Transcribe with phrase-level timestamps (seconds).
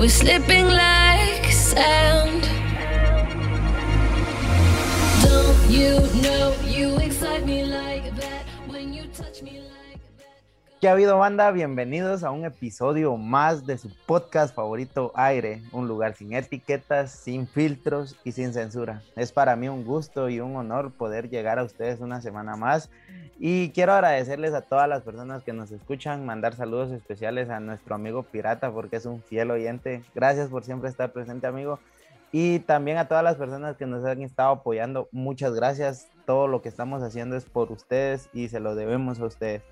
[0.00, 2.42] we're slipping like sand.
[5.22, 6.59] Don't you know
[10.80, 11.50] ¿Qué ha habido banda?
[11.50, 17.46] Bienvenidos a un episodio más de su podcast favorito Aire, un lugar sin etiquetas, sin
[17.46, 19.02] filtros y sin censura.
[19.14, 22.88] Es para mí un gusto y un honor poder llegar a ustedes una semana más
[23.38, 27.94] y quiero agradecerles a todas las personas que nos escuchan, mandar saludos especiales a nuestro
[27.94, 30.02] amigo Pirata porque es un fiel oyente.
[30.14, 31.78] Gracias por siempre estar presente amigo.
[32.32, 36.08] Y también a todas las personas que nos han estado apoyando, muchas gracias.
[36.24, 39.62] Todo lo que estamos haciendo es por ustedes y se lo debemos a ustedes.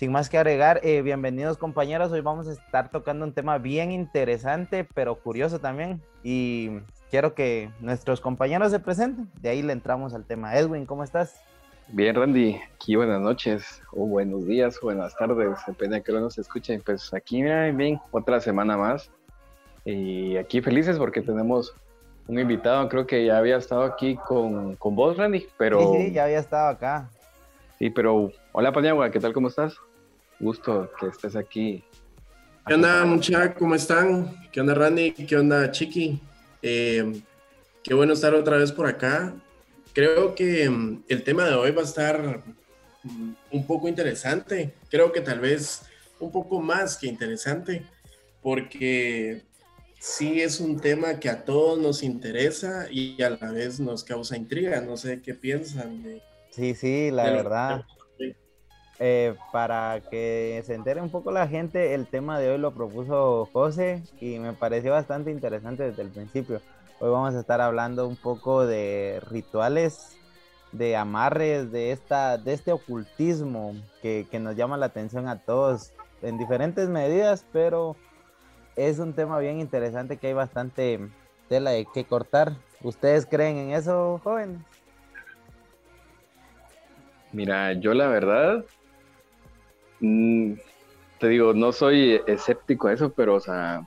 [0.00, 2.10] Sin más que agregar, eh, bienvenidos compañeros.
[2.10, 6.00] Hoy vamos a estar tocando un tema bien interesante, pero curioso también.
[6.24, 6.70] Y
[7.10, 9.28] quiero que nuestros compañeros se presenten.
[9.42, 10.56] De ahí le entramos al tema.
[10.56, 11.38] Edwin, ¿cómo estás?
[11.88, 16.20] Bien, Randy, aquí buenas noches, o buenos días, o buenas tardes, depende de que lo
[16.20, 16.80] nos escuchen.
[16.80, 19.10] Pues aquí, mira, bien, otra semana más.
[19.84, 21.76] Y aquí felices porque tenemos
[22.26, 25.92] un invitado, creo que ya había estado aquí con, con vos, Randy, pero...
[25.92, 27.10] Sí, sí, ya había estado acá.
[27.78, 29.34] Sí, pero hola Paniagua, ¿qué tal?
[29.34, 29.76] ¿Cómo estás?
[30.40, 31.84] Gusto que estés aquí.
[32.66, 33.56] ¿Qué onda, muchachos?
[33.58, 34.34] ¿Cómo están?
[34.50, 35.12] ¿Qué onda, Randy?
[35.12, 36.18] ¿Qué onda, Chiqui?
[36.62, 37.20] Eh,
[37.82, 39.34] qué bueno estar otra vez por acá.
[39.92, 42.42] Creo que mm, el tema de hoy va a estar
[43.02, 44.74] mm, un poco interesante.
[44.90, 45.82] Creo que tal vez
[46.18, 47.84] un poco más que interesante,
[48.42, 49.42] porque
[49.98, 54.36] sí es un tema que a todos nos interesa y a la vez nos causa
[54.36, 54.80] intriga.
[54.80, 57.84] No sé qué piensan de, Sí, sí, la de lo- verdad.
[59.02, 63.48] Eh, para que se entere un poco la gente, el tema de hoy lo propuso
[63.50, 66.60] José y me pareció bastante interesante desde el principio.
[66.98, 70.18] Hoy vamos a estar hablando un poco de rituales,
[70.72, 75.94] de amarres, de, esta, de este ocultismo que, que nos llama la atención a todos
[76.20, 77.96] en diferentes medidas, pero
[78.76, 81.00] es un tema bien interesante que hay bastante
[81.48, 82.52] tela de que cortar.
[82.82, 84.60] ¿Ustedes creen en eso, jóvenes?
[87.32, 88.64] Mira, yo la verdad,
[90.00, 90.52] mm,
[91.18, 93.86] te digo, no soy escéptico a eso, pero, o sea,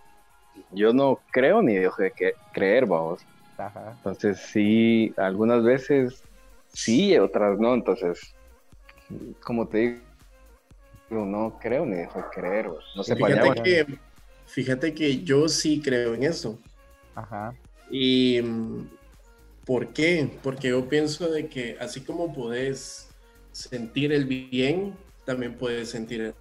[0.72, 3.22] yo no creo ni dejo de que- creer, vamos.
[3.58, 3.94] Ajá.
[3.98, 6.24] Entonces sí, algunas veces
[6.72, 7.74] sí, otras no.
[7.74, 8.34] Entonces,
[9.44, 10.02] como te
[11.10, 12.70] digo, no creo ni dejo de creer.
[12.70, 12.82] güey.
[12.96, 13.86] No sé, Fíjate que,
[14.46, 16.60] fíjate que yo sí creo en eso.
[17.16, 17.54] Ajá.
[17.90, 18.42] ¿Y
[19.66, 20.30] por qué?
[20.42, 23.10] Porque yo pienso de que así como puedes
[23.52, 24.96] sentir el bien,
[25.26, 26.36] también puedes sentir el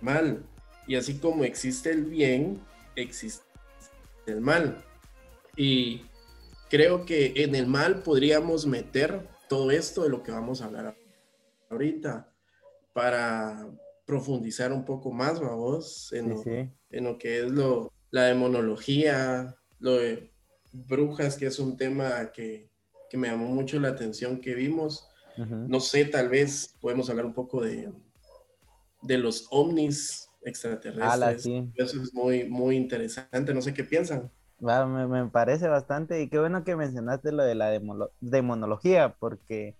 [0.00, 0.44] mal.
[0.86, 2.60] Y así como existe el bien,
[2.96, 3.44] existe
[4.26, 4.84] el mal.
[5.56, 6.06] Y
[6.70, 10.96] creo que en el mal podríamos meter todo esto de lo que vamos a hablar
[11.70, 12.30] ahorita
[12.92, 13.66] para
[14.06, 16.70] profundizar un poco más, vamos, en, Sí, lo- sí.
[16.90, 20.30] en lo que es lo, la demonología, lo de
[20.72, 22.68] brujas, que es un tema que,
[23.08, 25.08] que me llamó mucho la atención que vimos.
[25.36, 27.90] No sé, tal vez podemos hablar un poco de,
[29.04, 31.12] de los ovnis extraterrestres.
[31.12, 31.72] Ala, sí.
[31.76, 33.54] Eso es muy, muy interesante.
[33.54, 34.30] No sé qué piensan.
[34.60, 37.70] Me, me parece bastante y qué bueno que mencionaste lo de la
[38.20, 39.76] demonología porque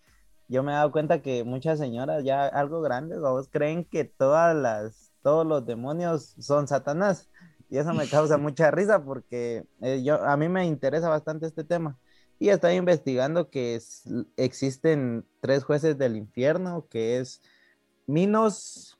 [0.48, 4.54] yo me he dado cuenta que muchas señoras ya algo grandes vos creen que todas
[4.54, 7.30] las todos los demonios son Satanás
[7.70, 11.64] y eso me causa mucha risa porque eh, yo a mí me interesa bastante este
[11.64, 11.98] tema
[12.38, 14.02] y estoy investigando que es-
[14.36, 17.40] existen tres jueces del infierno que es
[18.06, 18.93] Minos,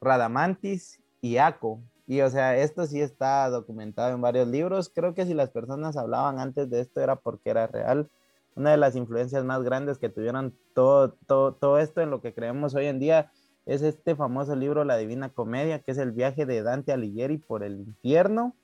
[0.00, 1.80] Radamantis y Aco.
[2.06, 4.90] Y o sea, esto sí está documentado en varios libros.
[4.94, 8.08] Creo que si las personas hablaban antes de esto era porque era real.
[8.54, 12.32] Una de las influencias más grandes que tuvieron todo, todo, todo esto en lo que
[12.32, 13.30] creemos hoy en día
[13.66, 17.64] es este famoso libro La Divina Comedia, que es el viaje de Dante Alighieri por
[17.64, 18.54] el infierno,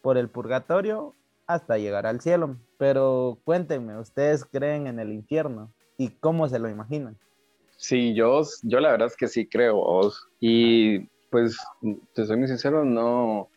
[0.00, 1.14] por el purgatorio,
[1.46, 2.56] hasta llegar al cielo.
[2.78, 5.72] Pero cuéntenme, ¿ustedes creen en el infierno?
[5.98, 7.18] ¿Y cómo se lo imaginan?
[7.84, 10.10] Sí, yo, yo la verdad es que sí creo.
[10.40, 11.58] Y pues,
[12.14, 13.50] te soy muy sincero, no.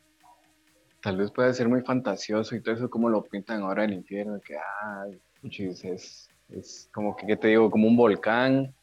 [1.02, 4.42] Tal vez puede ser muy fantasioso y todo eso, como lo pintan ahora el infierno,
[4.42, 5.06] que, ah,
[5.44, 7.72] es, es como que, ¿qué te digo?
[7.72, 8.76] Como un volcán,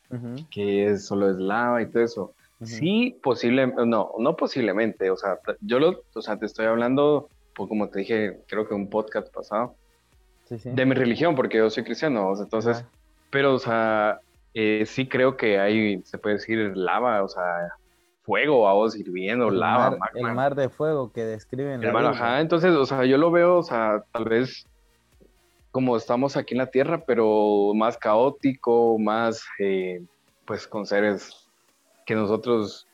[0.51, 2.35] que es, solo es lava y todo eso.
[2.63, 7.69] Sí, posible, no, no posiblemente, o sea, yo lo, o sea, te estoy hablando, pues,
[7.69, 9.75] como te dije, creo que un podcast pasado,
[10.45, 10.71] Sí, sí.
[10.71, 12.83] de mi religión, porque yo soy cristiano, o sea, entonces,
[13.29, 14.21] pero, o sea,
[14.55, 17.43] eh, sí creo que hay, se puede decir, lava, o sea,
[18.23, 20.29] fuego, vamos, hirviendo, el lava, mar, magma.
[20.29, 21.83] el mar de fuego que describen.
[21.83, 22.27] Hermano, Biblia.
[22.27, 24.67] ajá, entonces, o sea, yo lo veo, o sea, tal vez
[25.71, 30.05] como estamos aquí en la Tierra, pero más caótico, más, eh,
[30.45, 31.49] pues, con seres
[32.07, 32.87] que nosotros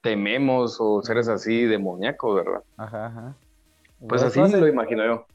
[0.00, 2.62] tememos o seres así demoníacos, ¿verdad?
[2.78, 3.36] Ajá, ajá.
[4.08, 5.26] Pues ¿Vos, así lo imagino yo.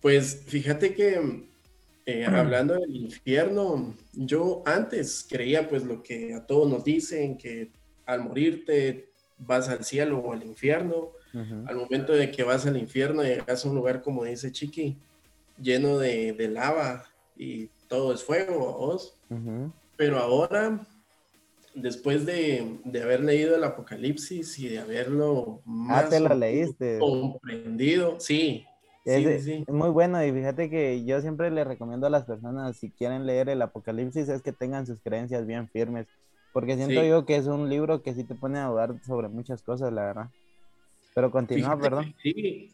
[0.00, 1.46] Pues fíjate que
[2.06, 7.72] eh, hablando del infierno, yo antes creía pues lo que a todos nos dicen, que
[8.06, 11.12] al morirte vas al cielo o al infierno.
[11.34, 14.96] Ujú, Al momento de que vas al infierno, llegas a un lugar, como dice Chiqui,
[15.60, 17.04] lleno de, de lava
[17.36, 19.20] y todo es fuego, vos.
[19.30, 19.72] ujú.
[19.96, 20.86] Pero ahora,
[21.74, 26.40] después de, de haber leído el Apocalipsis y de haberlo Ah, más te lo menos
[26.40, 26.98] leíste.
[26.98, 28.66] comprendido, sí,
[29.06, 32.24] Es, sí, sí, es muy bueno y fíjate que yo siempre le recomiendo a las
[32.24, 36.08] personas si quieren leer el Apocalipsis es que tengan sus creencias bien firmes,
[36.52, 37.08] porque siento Sí.
[37.08, 40.06] yo que es un libro que sí te pone a dudar sobre muchas cosas, la
[40.06, 40.30] verdad.
[41.14, 42.14] Pero continúa, Fíjate perdón.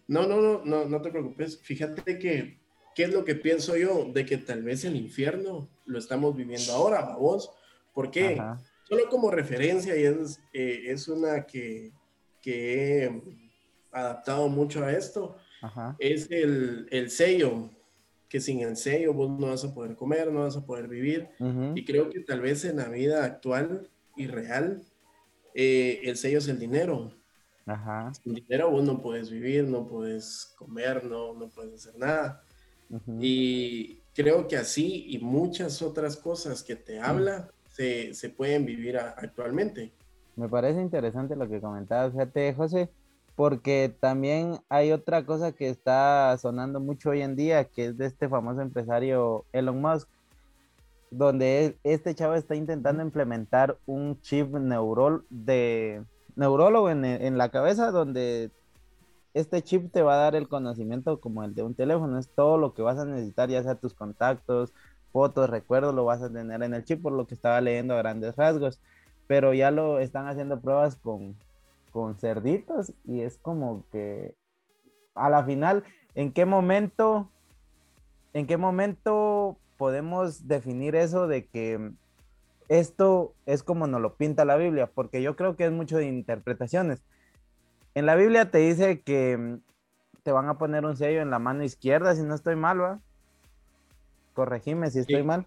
[0.08, 1.60] no, no, no, no, no te preocupes.
[1.62, 2.58] Fíjate que,
[2.94, 4.06] ¿qué es lo que pienso yo?
[4.12, 7.52] De que tal vez el infierno lo estamos viviendo ahora, vos.
[7.92, 8.38] ¿Por qué?
[8.40, 8.58] Ajá.
[8.88, 11.92] Solo como referencia, y es, eh, es una que,
[12.40, 13.22] que he
[13.92, 15.96] adaptado mucho a esto, Ajá.
[15.98, 17.70] es el, el sello,
[18.28, 21.28] que sin el sello vos no vas a poder comer, no vas a poder vivir.
[21.38, 24.82] ujú, Y creo que tal vez en la vida actual y real,
[25.54, 27.12] eh, el sello es el dinero.
[27.66, 28.12] Ajá.
[28.22, 32.42] Sin dinero vos no puedes vivir, no puedes comer, no, no puedes hacer nada.
[32.90, 33.18] ujú.
[33.20, 38.96] Y creo que así y muchas otras cosas que te habla se, se pueden vivir
[38.98, 39.92] a- actualmente.
[40.36, 42.88] Me parece interesante lo que comentabas, fíjate, José,
[43.36, 48.06] porque también hay otra cosa que está sonando mucho hoy en día, que es de
[48.06, 50.08] este famoso empresario Elon Musk,
[51.10, 56.02] donde él- este chavo está intentando implementar un chip neurol de
[56.36, 58.50] neurólogo en, e- en la cabeza, donde
[59.34, 62.58] este chip te va a dar el conocimiento como el de un teléfono, es todo
[62.58, 64.72] lo que vas a necesitar, ya sea tus contactos,
[65.12, 67.98] fotos, recuerdos, lo vas a tener en el chip, por lo que estaba leyendo a
[67.98, 68.80] grandes rasgos
[69.28, 71.36] pero ya lo están haciendo pruebas con,
[71.92, 74.34] con cerditos y es como que
[75.14, 75.84] a la final,
[76.14, 77.30] ¿en qué momento,
[78.32, 81.92] en qué momento podemos definir eso de que
[82.68, 84.90] esto es como nos lo pinta la Biblia?
[84.92, 87.02] Porque yo creo que es mucho de interpretaciones.
[87.94, 89.58] En la Biblia te dice que
[90.22, 93.00] te van a poner un sello en la mano izquierda, si no estoy mal, ¿va?
[94.32, 95.22] Corregime si estoy Sí.
[95.22, 95.46] mal.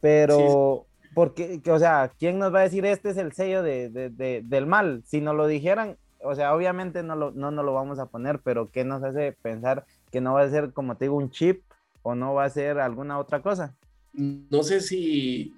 [0.00, 3.88] Pero, porque, que, o sea, ¿quién nos va a decir este es el sello de,
[3.90, 5.02] de- de- del mal?
[5.06, 8.40] Si nos lo dijeran, o sea, obviamente no, lo, no nos lo vamos a poner,
[8.40, 11.62] pero ¿qué nos hace pensar que no va a ser, como te digo, un chip
[12.02, 13.74] o no va a ser alguna otra cosa?
[14.12, 15.54] No sé si,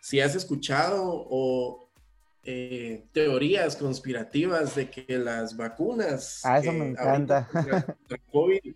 [0.00, 1.88] si has escuchado o
[2.44, 7.48] eh, teorías conspirativas de que las vacunas Ah, eso me encanta.
[8.32, 8.74] COVID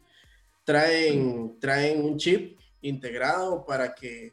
[0.65, 4.33] traen, traen un chip integrado para que,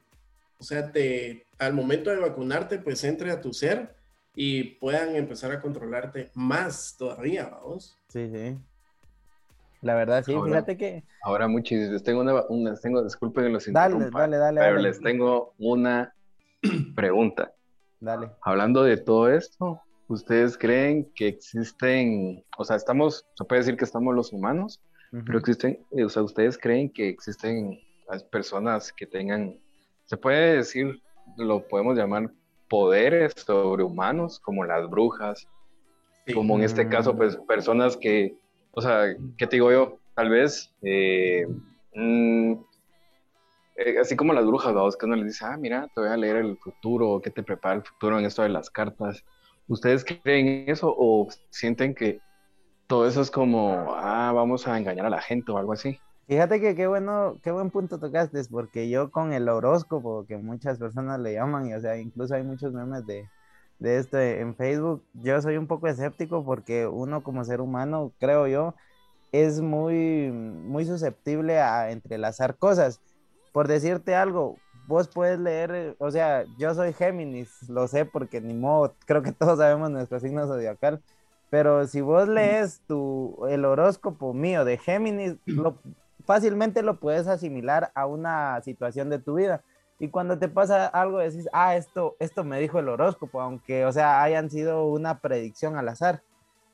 [0.59, 3.95] o sea, te, al momento de vacunarte, pues entre a tu ser
[4.35, 7.97] y puedan empezar a controlarte más todavía, vamos.
[8.09, 8.57] Sí, sí.
[9.81, 11.03] La verdad, sí, Ahora- fíjate que...
[11.23, 14.87] Ahora, muchis, les tengo una, una- tengo, disculpen los Dale, dale, dale, pero dale.
[14.89, 16.13] les tengo una
[16.95, 17.53] pregunta.
[17.99, 18.29] Dale.
[18.41, 23.85] Hablando de todo esto, ¿ustedes creen que existen, o sea, estamos, se puede decir que
[23.85, 25.23] estamos los humanos, Ujú.
[25.25, 27.79] pero existen, eh, o sea, ¿ustedes creen que existen
[28.09, 29.59] las personas que tengan,
[30.05, 31.01] se puede decir,
[31.37, 32.29] lo podemos llamar
[32.69, 35.47] poderes sobrehumanos, como las brujas,
[36.25, 36.33] Sí.
[36.33, 38.35] como en este caso, pues personas que,
[38.71, 39.99] o sea, ¿qué te digo yo?
[40.15, 41.45] Tal vez, eh,
[41.93, 42.53] mm,
[43.75, 44.95] eh, así como las brujas, ¿vamos?
[44.95, 47.75] que uno les dice, ah, mira, te voy a leer el futuro, ¿qué te prepara
[47.75, 49.23] el futuro en esto de las cartas?
[49.67, 52.19] ¿Ustedes creen eso o sienten que
[52.87, 55.99] todo eso es como, ah, vamos a engañar a la gente o algo así?
[56.27, 60.79] Fíjate que qué bueno, qué buen punto tocaste, porque yo con el horóscopo, que muchas
[60.79, 63.27] personas le llaman, y o sea, incluso hay muchos memes de,
[63.79, 68.47] de esto en Facebook, yo soy un poco escéptico porque uno como ser humano, creo
[68.47, 68.73] yo,
[69.33, 73.01] es muy, muy susceptible a entrelazar cosas.
[73.51, 78.53] Por decirte algo, vos puedes leer, o sea, yo soy Géminis, lo sé porque ni
[78.53, 81.01] modo, creo que todos sabemos nuestro signo zodiacal,
[81.49, 85.79] pero si vos lees tu, el horóscopo mío de Géminis, lo,
[86.25, 89.61] fácilmente lo puedes asimilar a una situación de tu vida.
[89.99, 93.91] Y cuando te pasa algo, decís, ah, esto, esto me dijo el horóscopo, aunque, o
[93.91, 96.21] sea, hayan sido una predicción al azar.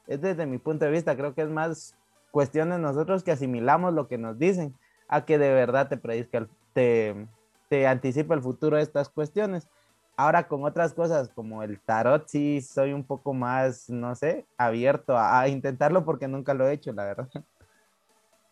[0.08, 1.96] Es desde mi punto de vista, creo que es más
[2.32, 4.76] cuestión de nosotros que asimilamos lo que nos dicen,
[5.08, 7.28] a que de verdad te predizca, te,
[7.68, 9.68] te anticipa el futuro de estas cuestiones.
[10.16, 15.18] Ahora con otras cosas como el tarot, sí soy un poco más, no sé, abierto
[15.18, 17.30] a, a intentarlo porque nunca lo he hecho, la verdad.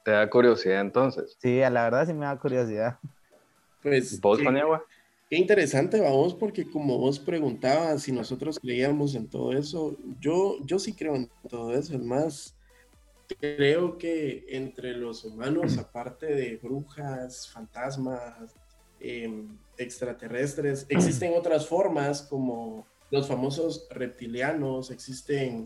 [0.07, 1.35] ¿Te da curiosidad entonces?
[1.37, 2.97] Sí, a la verdad sí me da curiosidad.
[3.83, 4.81] Pues, ¿Vos, qué, Paniagua?
[5.29, 10.79] qué interesante, vamos, porque como vos preguntabas si nosotros creíamos en todo eso, yo, yo
[10.79, 12.55] sí creo en todo eso, es más,
[13.41, 18.55] creo que entre los humanos, aparte de brujas, fantasmas,
[19.01, 25.65] em, extraterrestres, existen otras formas como los famosos reptilianos, existen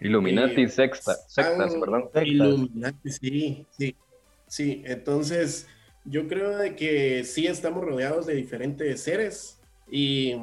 [0.00, 2.02] Illuminati sexta, sectas, perdón.
[2.04, 2.26] Sectas.
[2.26, 3.96] Illuminati, sí, sí,
[4.46, 4.82] sí.
[4.86, 5.68] Entonces,
[6.04, 10.34] yo creo de que sí estamos rodeados de diferentes seres y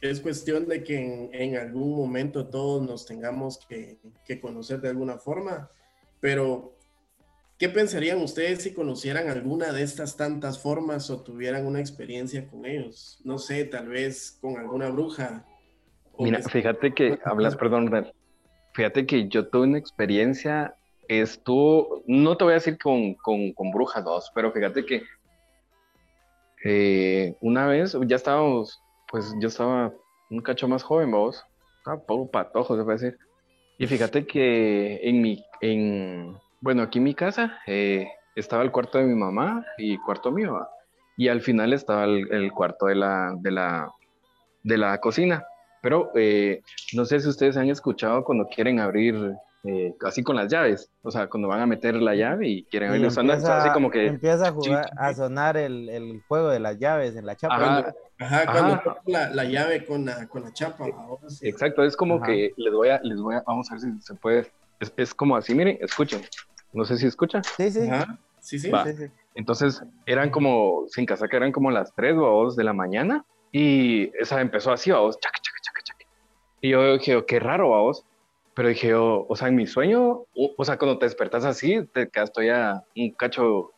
[0.00, 4.88] es cuestión de que en, en algún momento todos nos tengamos que, que conocer de
[4.88, 5.70] alguna forma.
[6.20, 6.74] Pero,
[7.58, 12.66] ¿qué pensarían ustedes si conocieran alguna de estas tantas formas o tuvieran una experiencia con
[12.66, 13.20] ellos?
[13.24, 15.46] No sé, tal vez con alguna bruja.
[16.18, 17.90] Mira, que- fíjate que hablas, perdón.
[18.72, 20.74] Fíjate que yo tuve una experiencia,
[21.08, 25.02] estuvo, no te voy a decir con, con, con Bruja 2, pero fíjate que
[26.64, 29.92] eh, una vez ya estábamos, pues yo estaba
[30.30, 31.44] un cacho más joven, vos,
[31.78, 33.18] estaba poco patojo, se puede decir.
[33.78, 38.98] Y fíjate que en mi, en, bueno, aquí en mi casa eh, estaba el cuarto
[38.98, 40.60] de mi mamá y cuarto mío,
[41.16, 43.90] y al final estaba el, el cuarto de la, de la,
[44.62, 45.44] de la cocina.
[45.80, 46.62] Pero eh,
[46.94, 51.10] no sé si ustedes han escuchado cuando quieren abrir eh, así con las llaves, o
[51.10, 53.90] sea, cuando van a meter la llave y quieren abrir los andas, empieza, así como
[53.90, 57.56] que, empieza a jugar, a sonar el, el juego de las llaves en la chapa.
[57.56, 59.02] Ajá, Ajá, cuando Ajá.
[59.06, 60.84] la, la llave con la, con la chapa.
[60.84, 61.46] ahora sí.
[61.46, 62.26] exacto, es como Ajá.
[62.26, 65.14] que les voy a, les voy a, vamos a ver si se puede, es, es
[65.14, 66.22] como así, miren, escuchen,
[66.72, 67.42] no sé si escuchan.
[67.56, 67.88] Sí, sí.
[67.88, 68.70] Ajá, sí, sí.
[68.70, 69.04] Sí, sí.
[69.34, 74.10] Entonces eran como, sin casaca, eran como las 3 o 2 de la mañana y
[74.18, 75.59] esa empezó así, chaca, chaca, chaca.
[76.60, 78.04] Y yo dije, oh, qué raro, vamos.
[78.54, 81.84] Pero dije, yo, o sea, en mi sueño, o, o sea, cuando te despertas así,
[81.92, 83.70] te quedas todavía un cacho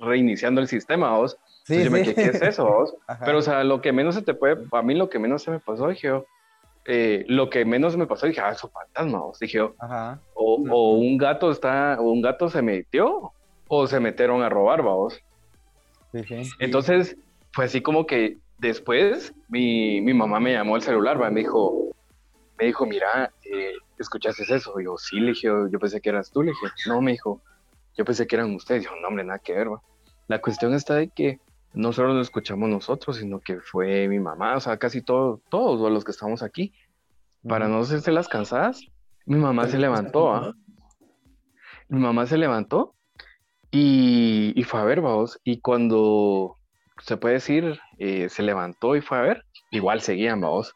[0.00, 1.38] reiniciando el sistema, vos.
[1.64, 2.14] Sí, Entonces yo me sí.
[2.14, 2.94] quedé, ¿qué es eso, vos?
[3.24, 5.50] Pero, o sea, lo que menos se te puede, a mí lo que menos se
[5.50, 6.24] me pasó, dije yo,
[6.84, 9.38] eh, lo que menos me pasó, dije, ah, eso fantasma, vos.
[9.38, 10.20] Dije yo, Ajá.
[10.34, 13.32] o, o un gato está, o un gato se metió,
[13.68, 15.20] o se metieron a robar, vos.
[16.12, 16.50] Sí, sí.
[16.60, 17.16] Entonces,
[17.52, 21.30] fue así como que después mi, mi mamá me llamó al celular, ¿va?
[21.30, 21.85] me dijo,
[22.58, 24.80] me dijo, mira, eh, ¿escuchaste eso?
[24.80, 27.42] Yo, sí, le dije, yo, yo pensé que eras tú, le dije, no, me dijo,
[27.96, 28.82] yo pensé que eran ustedes.
[28.82, 29.82] Dijo, no, hombre, nada que ver, ¿va?
[30.28, 31.40] La cuestión está de que
[31.72, 35.92] no solo lo escuchamos nosotros, sino que fue mi mamá, o sea, casi todo, todos
[35.92, 36.72] los que estamos aquí.
[37.46, 38.80] Para no hacerse las cansadas,
[39.24, 40.54] mi mamá se levantó, ¿ah?
[41.88, 42.96] Mi mamá se levantó
[43.70, 45.38] y, y fue a ver, vamos.
[45.44, 46.56] Y cuando
[47.02, 50.74] se puede decir, eh, se levantó y fue a ver, igual seguían, vamos.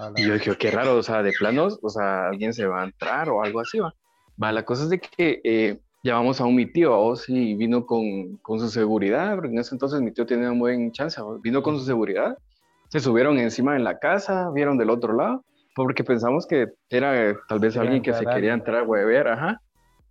[0.00, 2.82] A Y yo dije, qué raro, o sea, de planos, o sea, alguien se va
[2.82, 3.94] a entrar o algo así, va.
[4.42, 7.84] Va, la cosa es de que eh, llamamos a un mi tío, vos, y vino
[7.84, 11.42] con, con su seguridad, porque en ese entonces mi tío tenía un buen chance, ¿vos?
[11.42, 12.38] vino con su seguridad,
[12.88, 15.44] se subieron encima de la casa, vieron del otro lado,
[15.76, 19.60] porque pensamos que era eh, tal vez alguien que se quería entrar a huevear, ajá.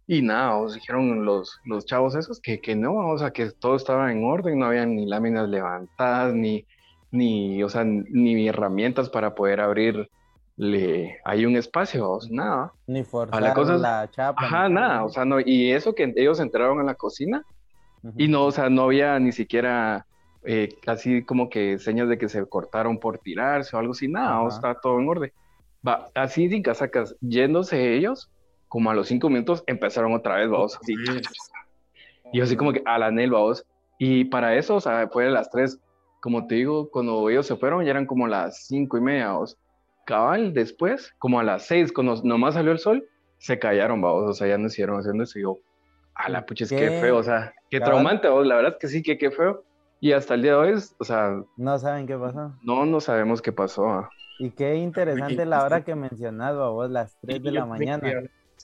[0.05, 3.75] Y nada, os dijeron los, los chavos esos que, que no, o sea, que todo
[3.75, 6.65] estaba en orden, no había ni láminas levantadas, ni,
[7.11, 10.09] ni, o sea, ni herramientas para poder abrirle
[11.25, 12.73] ahí un espacio, o sea, nada.
[12.87, 14.45] Ni forzar A la cosa la chapa.
[14.45, 17.43] Ajá, ni- nada, o sea, no, y eso que ellos entraron a la cocina
[18.03, 18.13] Ujú.
[18.17, 20.05] y no, o sea, no había ni siquiera
[20.45, 24.39] eh, así como que señas de que se cortaron por tirarse o algo así, nada,
[24.41, 24.55] o Ajá.
[24.55, 25.31] está todo en orden.
[25.85, 28.29] Va, así sin casacas, yéndose ellos,
[28.67, 30.93] como a los cinco minutos empezaron otra vez, vamos, así,
[32.31, 33.65] y yo así como que a la Nel, vamos,
[33.97, 35.79] y para eso, o sea, fue a las tres,
[36.21, 39.57] como te digo, cuando ellos se fueron ya eran como las cinco y media, vamos.
[40.05, 43.05] Cabal, después, como a las seis, cuando nomás salió el sol,
[43.37, 45.59] se callaron, vamos, o sea, ya no hicieron haciendo eso, y yo,
[46.15, 46.89] a la pucha, es que ¿Qué?
[46.99, 47.93] feo, o sea, qué Cabal.
[47.93, 49.63] traumante, vos, la verdad es que sí, que qué feo,
[50.01, 52.53] y hasta el día de hoy, o sea, No saben qué pasó.
[52.63, 54.09] no, no sabemos qué pasó, ah.
[54.39, 58.09] Y qué interesante la hora que mencionado a vos, las 3 de la mañana.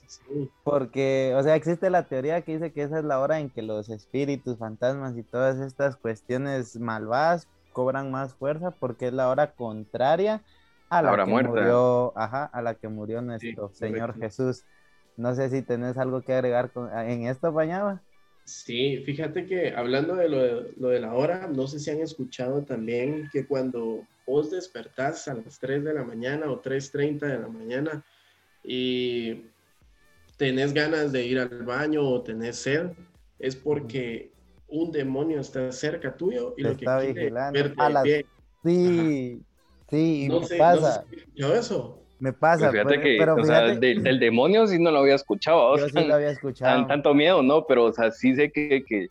[0.08, 0.50] Sí.
[0.64, 3.62] Porque, o sea, existe la teoría que dice que esa es la hora en que
[3.62, 9.52] los espíritus, fantasmas y todas estas cuestiones malvadas cobran más fuerza porque es la hora
[9.52, 10.42] contraria
[10.90, 11.50] a la, La hora que muerta.
[11.52, 14.20] murió, ajá, a la que murió nuestro Sí, Señor correcto.
[14.22, 14.64] Jesús.
[15.18, 18.02] No sé si tenés algo que agregar con- en esto, Pañaba.
[18.46, 22.02] Sí, fíjate que hablando de lo, de lo de la hora, no sé si han
[22.02, 27.40] escuchado también que cuando vos despertás a las 3 de la mañana o 3.30 de
[27.40, 28.04] la mañana
[28.64, 29.46] y
[30.38, 32.88] tenés ganas de ir al baño o tenés sed,
[33.40, 34.32] es porque
[34.68, 37.54] un demonio está cerca tuyo y Te lo que está quiere vigilando.
[37.60, 38.26] verte A las- pie.
[38.64, 39.42] Sí,
[39.90, 42.02] sí, y No me sé, pasa, no sé escuchado eso.
[42.20, 42.70] me pasa.
[42.70, 45.58] Pues fíjate pero- que, pero o sea, del, del demonio sí no lo había escuchado,
[45.72, 46.76] o yo sea, sí lo había escuchado.
[46.80, 47.66] tan, tanto miedo, ¿no?
[47.68, 49.10] Pero, o sea, sí sé que, que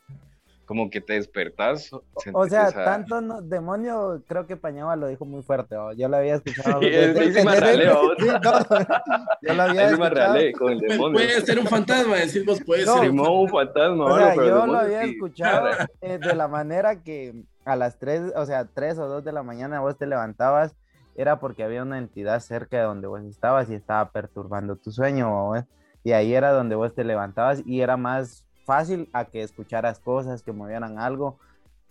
[0.65, 1.91] como que te despertás.
[2.33, 5.93] O sea, esa- tanto no- demonio, creo que Pañaba lo dijo muy fuerte, ¿o?
[5.93, 6.81] yo lo había escuchado.
[6.83, 8.15] Sí, sí me ralé, ¿o?
[8.19, 8.53] Sí, no,
[9.43, 10.37] yo lo había escuchado.
[10.59, 11.13] con el Pu- demonio.
[11.13, 14.05] Puede ser un fantasma, decimos, puede No, ser un fantasma.
[14.05, 15.11] O o sea, algo, pero yo lo había sí.
[15.11, 15.69] escuchado
[16.01, 19.43] eh, de la manera que a las 3, o sea, 3 o 2 de la
[19.43, 20.75] mañana vos te levantabas,
[21.17, 25.51] era porque había una entidad cerca de donde vos estabas y estaba perturbando tu sueño,
[25.51, 25.57] ¿o?
[26.03, 30.43] y ahí era donde vos te levantabas y era más fácil a que escucharas cosas,
[30.43, 31.39] que movieran algo,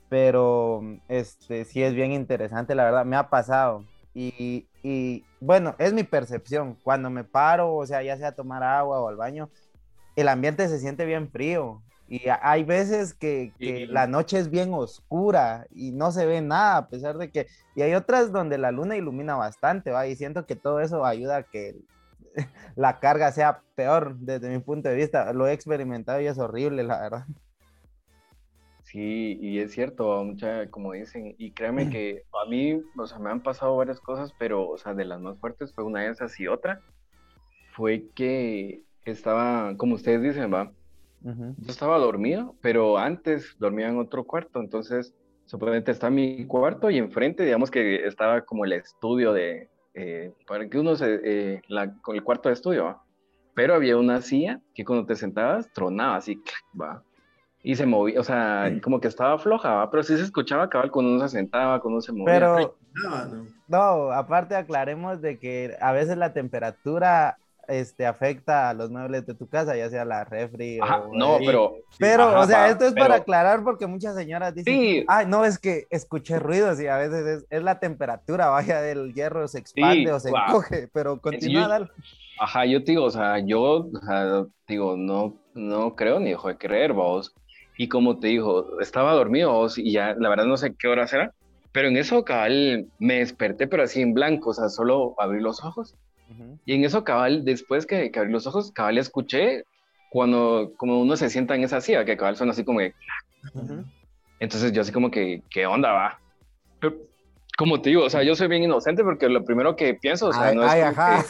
[0.10, 3.86] pero este sí es bien interesante, la verdad, me ha pasado.
[4.14, 6.78] Y, y, bueno, es mi percepción.
[6.84, 9.50] Cuando me paro, o sea, ya sea a tomar agua o al baño,
[10.16, 11.82] el ambiente se siente bien frío.
[12.08, 13.86] Y hay veces que, que Sí.
[13.88, 17.48] la noche es bien oscura y no se ve nada, a pesar de que...
[17.76, 20.06] Y hay otras donde la luna ilumina bastante, ¿va?
[20.06, 21.76] Y siento que todo eso ayuda a que
[22.76, 25.32] la carga sea peor desde mi punto de vista.
[25.34, 27.26] Lo he experimentado y es horrible, la verdad.
[28.84, 33.32] Sí, y es cierto, mucha, como dicen, y créeme que a mí, o sea, me
[33.32, 36.40] han pasado varias cosas, pero, o sea, de las más fuertes fue una de esas
[36.40, 36.80] y otra,
[37.72, 40.72] fue que estaba, como ustedes dicen, va,
[41.22, 47.00] yo estaba dormido, pero antes dormía en otro cuarto, entonces, supuestamente está mi cuarto y
[47.00, 51.94] enfrente, digamos que estaba como el estudio de, eh, para que uno se, eh, la,
[52.02, 53.04] con el cuarto de estudio, ¿va?
[53.54, 56.42] Pero había una silla que cuando te sentabas tronaba así,
[56.80, 57.04] va.
[57.62, 59.90] Y se movía, o sea, como que estaba floja, ¿va?
[59.92, 62.34] Pero sí se escuchaba cabal cuando uno se sentaba, cuando uno se movía.
[62.34, 62.78] Pero
[63.08, 63.48] Ah, no.
[63.68, 69.34] no, aparte aclaremos de que a veces la temperatura este, afecta a los muebles de
[69.34, 71.16] tu casa, ya sea la refri Ajá, o...
[71.16, 71.74] no, pero...
[71.98, 75.06] Pero, ajá, o sea, esto es pero- para aclarar porque muchas señoras dicen, Sí.
[75.08, 79.14] ay, no, es que escuché ruidos y a veces es, es la temperatura, vaya, del
[79.14, 80.48] hierro se expande Sí, o se guau.
[80.48, 81.88] encoge, pero continúa, dale.
[82.40, 83.88] Ajá, yo te digo, o sea, yo,
[84.68, 87.34] digo, no, no creo ni dejo de creer, vos.
[87.78, 91.06] Y como te digo, estaba dormido, vos, y ya, la verdad no sé qué hora
[91.12, 91.32] era,
[91.72, 95.64] pero en eso, cabal, me desperté, pero así en blanco, o sea, solo abrí los
[95.64, 95.96] ojos.
[96.66, 99.64] Y en eso, cabal, después que, que abrí los ojos, cabal, escuché
[100.10, 102.94] cuando, como uno se sienta en esa silla, que cabal suena así como que,
[103.54, 103.84] Ujú.
[104.40, 106.20] entonces yo así como que, ¿qué onda va?
[106.80, 106.96] Pero,
[107.58, 110.34] como te digo, o sea, yo soy bien inocente porque lo primero que pienso, o
[110.34, 111.24] sea, Ay, no es ay, como ajá.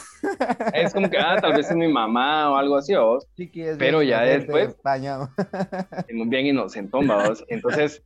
[0.72, 3.98] que- es como que, ah, tal vez es mi mamá o algo así, es Pero
[3.98, 5.28] bien ya después- Pañado.
[6.30, 7.44] bien inocentón, vamos.
[7.48, 8.02] Entonces,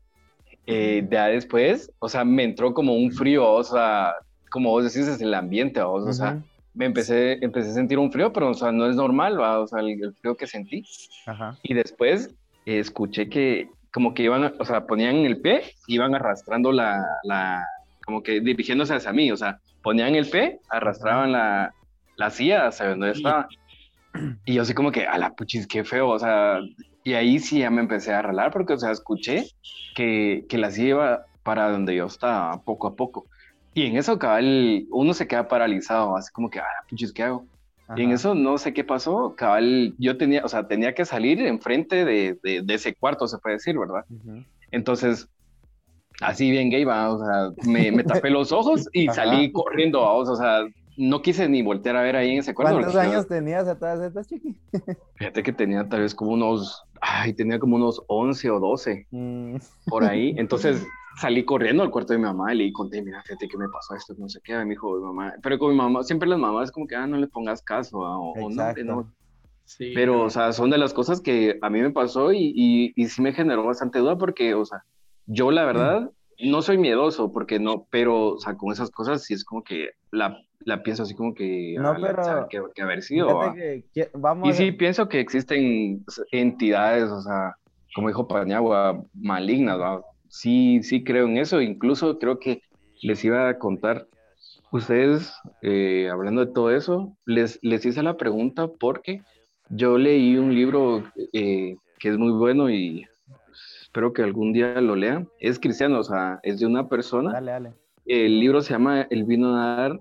[0.66, 4.14] eh, ya después, o sea, me entró como un frío, o sea,
[4.50, 6.42] como vos decís, es el ambiente, vos, o sea, Ujú.
[6.78, 9.58] Me empecé, empecé a sentir un frío, pero, o sea, no es normal, ¿va?
[9.58, 10.84] o sea, el, el frío que sentí.
[11.26, 11.58] Ajá.
[11.64, 12.28] Y después
[12.66, 17.66] eh, escuché que como que iban, o sea, ponían el pie, iban arrastrando la, la,
[18.04, 21.74] como que dirigiéndose hacia mí, o sea, ponían el pie, arrastraban la,
[22.16, 23.48] la silla hacia donde estaba.
[24.44, 26.60] Y yo así como que, a la puchis, qué feo, o sea,
[27.02, 29.46] y ahí sí ya me empecé a ralar porque, o sea, escuché
[29.96, 33.26] que, que la silla iba para donde yo estaba, poco a poco.
[33.74, 37.22] Y en eso, cabal, uno se queda paralizado, así como que, a la puchis, ¿qué
[37.24, 37.46] hago?
[37.96, 38.14] Y en ajá.
[38.16, 42.38] eso no sé qué pasó, cabal, yo tenía, o sea, tenía que salir enfrente de,
[42.42, 44.04] de, de ese cuarto, se puede decir, ¿verdad?
[44.10, 44.42] Ujú.
[44.70, 45.28] Entonces,
[46.20, 49.14] así bien gay, va, o sea, me, me tapé los ojos y Ajá.
[49.24, 52.74] salí corriendo, vamos, o sea, no quise ni voltear a ver ahí en ese cuarto.
[52.74, 54.60] ¿Cuántos años tenías a todas estas, Chiqui?
[55.16, 59.56] Fíjate que tenía tal vez como unos, ay, tenía como unos 11 o 12 Mm,
[59.86, 60.34] por ahí.
[60.38, 60.86] Entonces
[61.20, 63.94] salí corriendo al cuarto de mi mamá y le conté, mira, fíjate que me pasó
[63.94, 65.34] esto, no sé qué, me dijo mi mamá.
[65.42, 68.18] Pero con mi mamá, siempre las mamás como que, ah, no le pongas caso, ah,
[68.18, 69.12] o, o no, no,
[69.64, 72.92] Sí, Pero, o sea, son de las cosas que a mí me pasó y, y,
[72.96, 74.82] y sí me generó bastante duda porque, o sea,
[75.26, 79.34] yo la verdad no soy miedoso porque no, pero, o sea, con esas cosas sí
[79.34, 82.80] es como que la, la pienso así como que, No, "Ala, pero- sabe que, que
[82.82, 83.28] haber sido.
[83.28, 83.54] fíjate va".
[83.54, 86.02] que qui- vamos Y a- sí pienso que existen
[86.32, 87.54] entidades, o sea,
[87.94, 90.00] como dijo Paniagua, malignas, ¿va?
[90.28, 92.62] Sí, sí creo en eso, incluso creo que
[93.02, 94.06] les iba a contar
[94.72, 99.22] ustedes, eh, hablando de todo eso, les, les hice la pregunta porque
[99.70, 103.06] yo leí un libro eh, que es muy bueno y
[103.82, 105.28] espero que algún día lo lean.
[105.40, 107.32] Es cristiano, o sea, es de una persona.
[107.32, 107.74] Dale, dale.
[108.06, 110.00] El libro se llama El vino a dar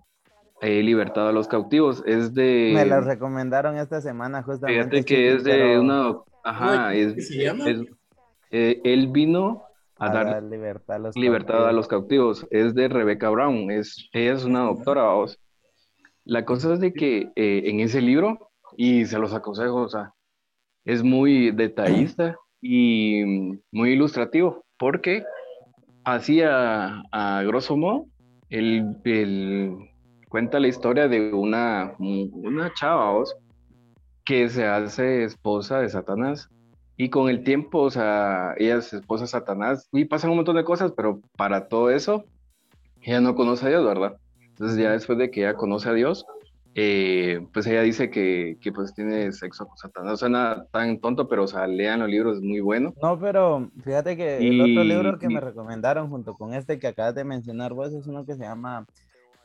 [0.62, 2.04] eh, libertad a los cautivos.
[2.06, 2.74] Es de...
[2.74, 4.98] Me lo recomendaron esta semana justamente.
[4.98, 6.16] Fíjate que es de pero una...
[6.44, 7.66] Ajá, ¿Cómo es, se llama?
[7.66, 7.82] es-
[8.52, 9.63] eh, él vino
[9.99, 12.45] a a dar dar libertad a los libertad a los cautivos.
[12.51, 13.71] Es de Rebecca Brown.
[13.71, 15.39] Es, ella es una doctora, vamos.
[16.25, 20.13] La cosa es de que eh, en ese libro, y se los aconsejo, o sea,
[20.86, 23.23] es muy detallista y
[23.71, 25.23] muy ilustrativo, porque
[26.03, 28.05] así a, a grosso modo,
[28.49, 29.77] él, él
[30.29, 33.36] cuenta la historia de una, una chava, vamos,
[34.25, 36.49] que se hace esposa de Satanás.
[36.97, 40.55] Y con el tiempo, o sea, ella es esposa de Satanás y pasan un montón
[40.55, 42.25] de cosas, pero para todo eso,
[43.01, 44.17] ella no conoce a Dios, ¿verdad?
[44.41, 46.25] Entonces ya después de que ella conoce a Dios,
[46.73, 50.19] eh, pues ella dice que, que pues tiene sexo con Satanás.
[50.19, 52.93] Suena tan tonto, pero o sea, lean los libros, es muy bueno.
[53.01, 56.79] No, pero fíjate que el otro Y- libro que y- me recomendaron junto con este
[56.79, 58.88] que acabas de mencionar vos es uno que se llama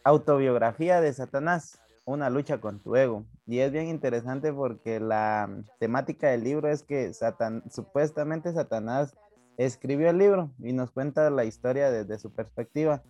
[0.04, 3.24] Autobiografía de Satanás, una lucha con tu ego.
[3.46, 9.16] Y es bien interesante porque la temática del libro es que Satan, supuestamente Satanás
[9.56, 13.02] escribió el libro y nos cuenta la historia desde su perspectiva.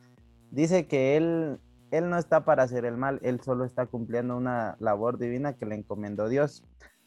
[0.50, 4.76] Dice que él, él no está para hacer el mal, él solo está cumpliendo una
[4.81, 6.64] labor divina que le encomendó Dios.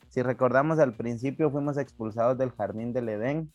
[0.09, 3.51] Si recordamos al principio fuimos expulsados del jardín del Edén.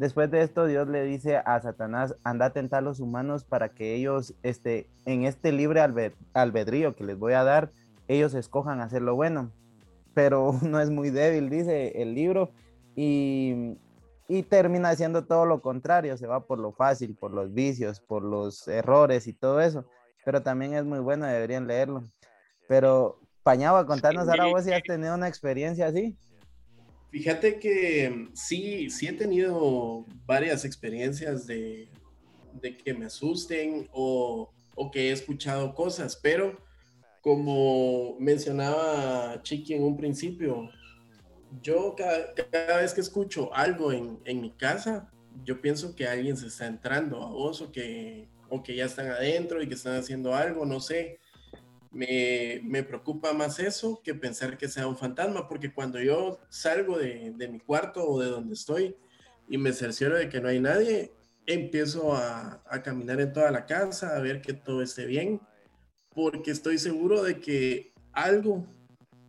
[0.00, 3.68] Después de esto Dios le dice a Satanás, anda a tentar a los humanos para
[3.68, 7.70] que ellos, este, en este libre albe- albedrío que les voy a dar,
[8.08, 9.52] ellos escojan hacer lo bueno.
[10.14, 12.48] Pero uno es muy débil, dice el libro,
[12.96, 13.76] y,
[14.26, 18.22] y termina haciendo todo lo contrario, se va por lo fácil, por los vicios, por
[18.22, 19.84] los errores y todo eso.
[20.24, 22.04] Pero también es muy bueno, deberían leerlo.
[22.68, 26.16] Pero, Pañaba, contanos ahora vos si has tenido una experiencia así.
[27.10, 31.88] Fíjate que sí, sí he tenido varias experiencias de,
[32.84, 34.52] que me asusten o,
[34.92, 36.58] que he escuchado cosas, pero
[37.20, 40.70] como mencionaba Chiqui en un principio,
[41.60, 45.10] yo cada, cada vez que escucho algo en, en mi casa,
[45.44, 49.08] yo pienso que alguien se está entrando a vos o que, o que ya están
[49.08, 51.19] adentro y que están haciendo algo, no sé.
[51.90, 56.98] Me, me preocupa más eso que pensar que sea un fantasma, porque cuando yo salgo
[56.98, 58.96] de, de mi cuarto o de donde estoy
[59.48, 61.12] y me cercioro de que no hay nadie,
[61.46, 65.40] empiezo a, a caminar en toda la casa, a ver que todo esté bien,
[66.14, 68.66] porque estoy seguro de que algo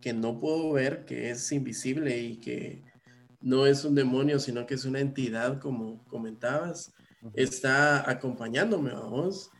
[0.01, 2.83] que no puedo ver, que es invisible y que
[3.41, 6.93] no es un demonio, sino que es una entidad, como comentabas,
[7.33, 9.51] está acompañándome, vamos.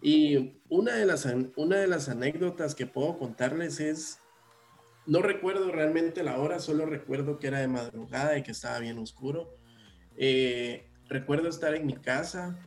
[0.00, 4.20] Y una de, las, una de las anécdotas que puedo contarles es,
[5.06, 8.98] no recuerdo realmente la hora, solo recuerdo que era de madrugada y que estaba bien
[8.98, 9.54] oscuro.
[10.16, 12.58] Eh, recuerdo estar en mi casa,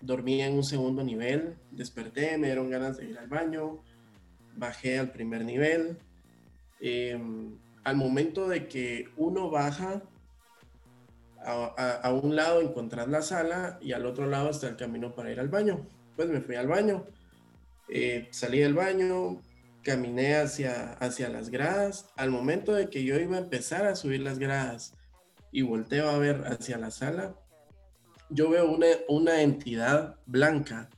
[0.00, 3.82] dormía en un segundo nivel, desperté, me dieron ganas de ir al baño,
[4.56, 5.98] bajé al primer nivel.
[6.80, 7.18] Eh,
[7.84, 10.02] al momento de que uno baja,
[11.40, 15.40] a un lado encontrás la sala y al otro lado está el camino para ir
[15.40, 15.86] al baño.
[16.18, 17.06] Pues me fui al baño,
[17.88, 19.40] eh, salí del baño,
[19.84, 22.06] caminé hacia, hacia las gradas.
[22.16, 24.94] Al momento de que yo iba a empezar a subir las gradas
[25.52, 27.36] y volteo a ver hacia la sala,
[28.30, 30.90] yo veo una, una entidad blanca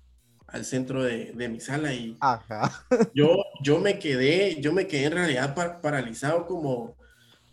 [0.46, 2.86] al centro de, de mi sala y Ajá.
[3.14, 6.96] yo, yo me quedé, yo me quedé en realidad pa- paralizado como,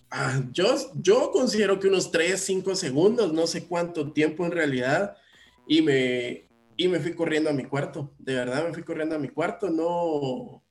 [0.10, 5.18] ah, yo, yo considero que unos 3, 5 segundos, no sé cuánto tiempo en realidad,
[5.68, 6.47] y me,
[6.78, 9.70] y me fui corriendo a mi cuarto, de verdad me fui corriendo a mi cuarto,
[9.70, 10.64] no,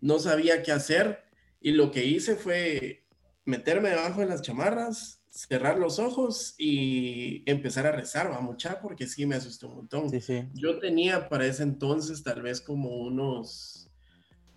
[0.00, 1.22] no sabía qué hacer,
[1.60, 3.06] y lo que hice fue
[3.44, 9.06] meterme debajo de las chamarras, cerrar los ojos y empezar a rezar, va mucha, porque
[9.06, 10.10] sí me asustó un montón.
[10.10, 10.48] Sí, sí.
[10.54, 13.90] Yo tenía para ese entonces tal vez como unos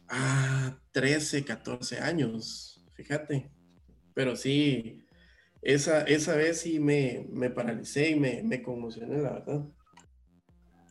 [0.08, 3.52] ah, 13, 14 años, fíjate.
[4.14, 5.04] Pero sí,
[5.62, 9.66] esa, esa vez sí me, me paralicé y me, me conmocioné, la verdad.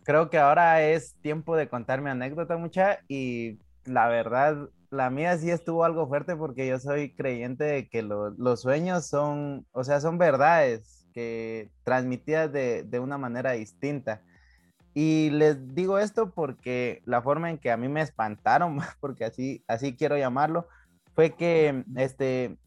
[0.05, 5.37] Creo que ahora es tiempo de contar mi anécdota, mucha, y la verdad, la mía
[5.39, 9.85] sí estuvo algo fuerte porque yo soy creyente de que lo- los sueños son, o
[9.85, 14.23] sea, son verdades que transmitidas de, de una manera distinta.
[14.95, 19.65] Y les digo esto porque la forma en que a mí me espantaron, porque así,
[19.69, 20.69] así quiero llamarlo,
[21.15, 22.59] fue que este,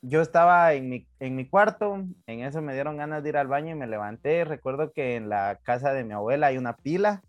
[0.00, 3.48] yo estaba en mi, en mi cuarto, en eso me dieron ganas de ir al
[3.48, 4.44] baño y me levanté.
[4.44, 7.22] Recuerdo que en la casa de mi abuela hay una pila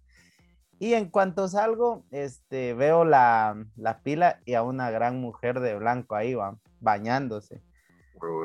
[0.79, 5.75] Y en cuanto salgo, este, veo la, la pila y a una gran mujer de
[5.77, 7.62] blanco ahí va, bañándose.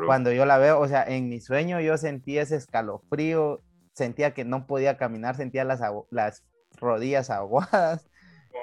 [0.06, 4.44] Cuando yo la veo, o sea, en mi sueño yo sentí ese escalofrío, sentía que
[4.44, 6.44] no podía caminar, sentía las, las
[6.76, 8.08] rodillas aguadas.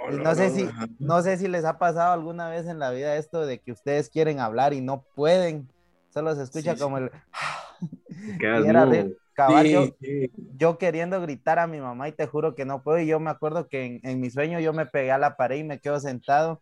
[0.08, 3.16] Y no sé si, no sé si les ha pasado alguna vez en la vida
[3.18, 5.72] esto de que ustedes quieren hablar y no pueden.
[6.10, 6.78] Solo se escucha Sí, sí.
[6.78, 7.12] como el...
[8.54, 9.18] Y era horrible.
[9.34, 10.32] Cabal, yo, Sí, sí.
[10.58, 13.00] yo queriendo gritar a mi mamá y te juro que no puedo.
[13.00, 15.58] Y yo me acuerdo que en, en mi sueño yo me pegué a la pared
[15.58, 16.62] y me quedo sentado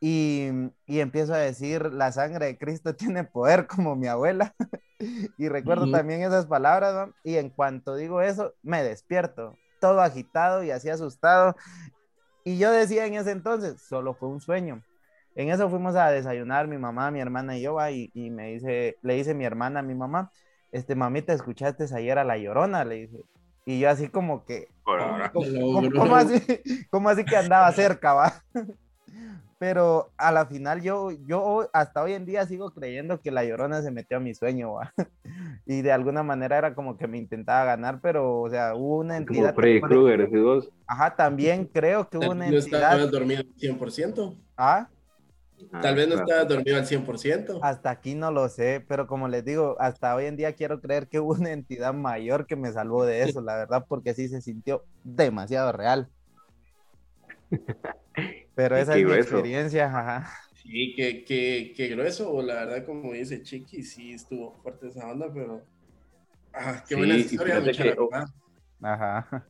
[0.00, 0.48] y,
[0.86, 4.54] y empiezo a decir, la sangre de Cristo tiene poder como mi abuela.
[5.38, 5.90] y recuerdo Ujú.
[5.90, 7.14] también esas palabras, ¿no?
[7.24, 11.56] y en cuanto digo eso, me despierto, todo agitado y así asustado.
[12.44, 14.82] Y yo decía en ese entonces, solo fue un sueño.
[15.34, 18.52] En eso fuimos a desayunar mi mamá, mi hermana y yo, va, y, y me
[18.52, 20.30] dice, le dice mi hermana a mi mamá,
[20.70, 22.84] este, mamita, ¿escuchaste ayer a La Llorona?
[22.84, 23.18] Le dije.
[23.66, 24.68] Y yo así como que,
[25.32, 26.42] ¿cómo, cómo- cómo así,
[26.90, 28.44] cómo así que andaba cerca, va?
[29.64, 33.80] Pero a la final yo, yo hasta hoy en día sigo creyendo que La Llorona
[33.80, 34.92] se metió a mi sueño, va.
[35.64, 39.14] Y de alguna manera era como que me intentaba ganar, pero, o sea, hubo una
[39.14, 39.54] Como entidad...
[39.54, 40.70] Freddy Krueger, ese dos.
[40.86, 42.92] Ajá, también creo que hubo Tal una vez no entidad...
[42.92, 44.36] estabas dormido al 100%.
[44.58, 44.90] Ah,
[45.80, 46.28] Tal vez no claro.
[46.28, 47.58] estabas dormido al 100%.
[47.62, 51.08] Hasta aquí no lo sé, pero como les digo, hasta hoy en día quiero creer
[51.08, 54.42] que hubo una entidad mayor que me salvó de eso, la verdad, porque sí se
[54.42, 56.10] sintió demasiado real.
[58.54, 60.30] Pero Y esa qué es mi experiencia, ajá.
[60.62, 65.32] Sí, que, que, que grueso, la verdad, como dice Chiqui, sí estuvo fuerte esa onda,
[65.32, 65.68] pero.
[66.54, 68.26] Ah, qué Sí, buena y historia, fíjate mucha que- verdad.
[68.82, 69.48] Ajá.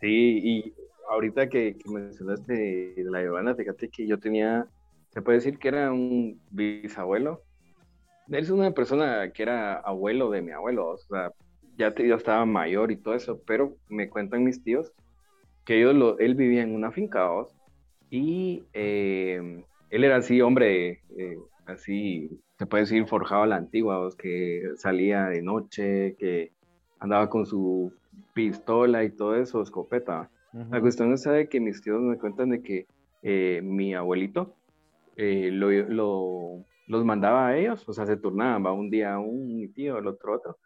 [0.00, 0.08] Sí,
[0.44, 0.74] y
[1.10, 4.68] ahorita que, que mencionaste de la Llorona, fíjate que yo tenía,
[5.10, 7.44] se puede decir que era un bisabuelo.
[8.28, 11.32] Él es una persona que era abuelo de mi abuelo, o sea,
[11.76, 14.92] ya, te- ya estaba mayor y todo eso, pero me cuentan mis tíos
[15.64, 17.57] que ellos lo, él vivía en una finca, ¿vos?
[18.10, 23.98] Y eh, él era así, hombre, eh, así, se puede decir, forjado a la antigua,
[23.98, 24.16] ¿vos?
[24.16, 26.52] que salía de noche, que
[26.98, 27.96] andaba con su
[28.32, 30.30] pistola y todo eso, escopeta.
[30.70, 30.80] La ujú.
[30.80, 32.86] cuestión es de que mis tíos me cuentan de que
[33.22, 34.56] eh, mi abuelito
[35.16, 39.68] lo, lo- los mandaba a ellos, o sea, se turnaban, va un día un mi
[39.68, 40.58] tío, el otro otro,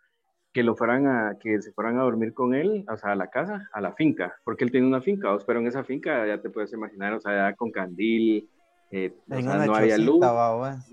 [0.52, 3.28] que lo fueran a, que se fueran a dormir con él, o sea, a la
[3.28, 5.44] casa, a la finca, porque él tiene una finca, ¿vos?
[5.46, 8.48] pero en esa finca ya te puedes imaginar, o sea, ya con candil,
[8.90, 10.22] eh, o sea, no había luz.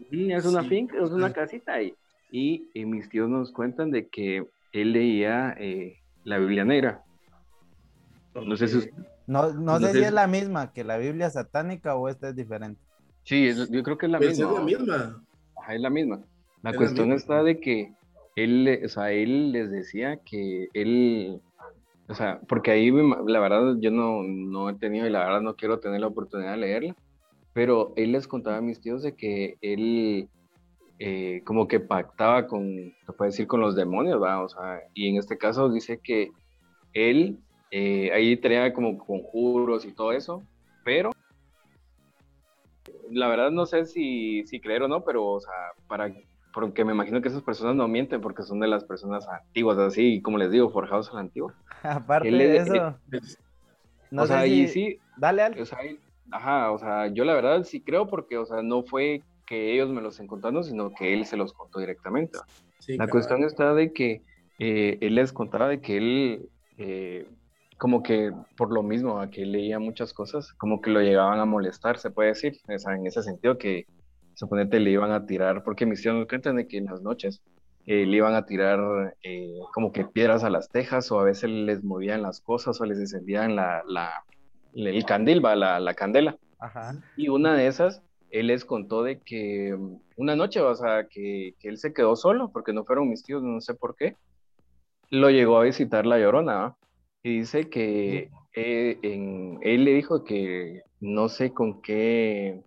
[0.09, 0.69] Sí, es una Sí.
[0.69, 1.93] finca, es una casita y,
[2.31, 7.03] y, y mis tíos nos cuentan de que él leía eh, la Biblia negra.
[8.35, 8.89] No sé si
[9.27, 12.35] No, no sé si Entonces- es la misma que la Biblia satánica o esta es
[12.35, 12.79] diferente.
[13.23, 14.45] Sí, es- yo creo que es la Pues misma.
[14.47, 14.65] es la ¿no?
[14.65, 15.23] misma.
[15.61, 16.15] Ajá, es la misma.
[16.61, 17.15] La Es la cuestión misma.
[17.17, 17.93] está de que
[18.43, 21.41] él, o sea, él les decía que él,
[22.07, 25.55] o sea, porque ahí la verdad yo no, no he tenido y la verdad no
[25.55, 26.95] quiero tener la oportunidad de leerla,
[27.53, 30.29] pero él les contaba a mis tíos de que él
[30.99, 34.43] eh, como que pactaba con, se puede decir, con los demonios, ¿va?
[34.43, 36.29] O sea, y en este caso dice que
[36.93, 37.37] él
[37.71, 40.43] eh, ahí tenía como conjuros y todo eso,
[40.83, 41.11] pero
[43.11, 45.53] la verdad no sé si, si creer o no, pero, o sea,
[45.87, 46.11] para,
[46.59, 50.21] porque me imagino que esas personas no mienten porque son de las personas antiguas, así,
[50.21, 51.53] como les digo, forjados a la antigua.
[51.83, 53.37] Aparte Él de es- eso, Pues,
[54.11, 54.73] no o sea, sé y si...
[54.73, 55.61] sí, Dale, Al.
[55.61, 55.99] o sea, y-
[56.31, 59.89] ajá, o sea, yo la verdad sí creo porque, o sea, no fue que ellos
[59.89, 62.37] me los contaron, sino que él se los contó directamente.
[62.79, 64.23] sí, La cuestión está de que
[64.59, 67.27] eh, él les contaba de que él, eh,
[67.77, 71.39] como que por lo mismo, a que él leía muchas cosas, como que lo llegaban
[71.39, 73.85] a molestar, se puede decir, o sea, en ese sentido que
[74.39, 75.95] suponete le iban a tirar, porque me
[76.27, 77.41] cuentan de que en las noches
[77.85, 78.79] eh, le iban a tirar
[79.21, 82.85] eh, como que piedras a las tejas o a veces les movían las cosas o
[82.85, 84.23] les encendían la, la,
[84.73, 86.37] el candil, va, la, la candela.
[86.57, 86.95] Ajá.
[87.17, 89.77] Y una de esas, él les contó de que
[90.15, 93.43] una noche, o sea, que, que él se quedó solo, porque no fueron mis tíos,
[93.43, 94.15] no sé por qué,
[95.09, 96.77] lo llegó a visitar la Llorona, ¿va?
[97.23, 102.61] Y dice que eh, en- él le dijo que no sé con qué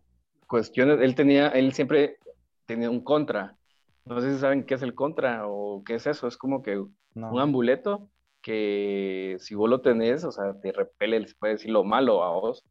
[0.53, 2.19] cuestiones, él tenía, él siempre
[2.67, 3.57] tenía un contra.
[4.05, 6.77] No sé si saben qué es el contra o qué es eso, es como que
[7.15, 7.33] No.
[7.33, 8.11] un amuleto
[8.43, 12.35] que si vos lo tenés, o sea, te repele, se puede decir lo malo a
[12.35, 12.63] vos,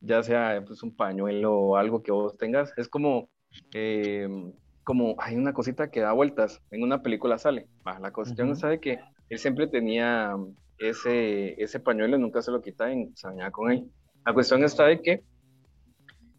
[0.00, 3.28] ya sea pues un pañuelo o algo que vos tengas, es como,
[3.74, 4.26] eh,
[4.82, 8.54] como hay una cosita que da vueltas, en una película sale, la cuestión Ujú.
[8.54, 10.34] está de que él siempre tenía
[10.78, 13.90] ese, ese pañuelo, nunca se lo quitaba y se con él.
[14.24, 15.22] La cuestión está de que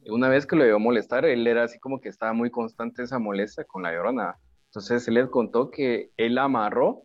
[0.10, 3.20] una vez que lo a molestar, él era así como que estaba muy constante esa
[3.20, 4.38] molestia con la llorona.
[4.66, 7.04] Entonces él les contó que él amarró,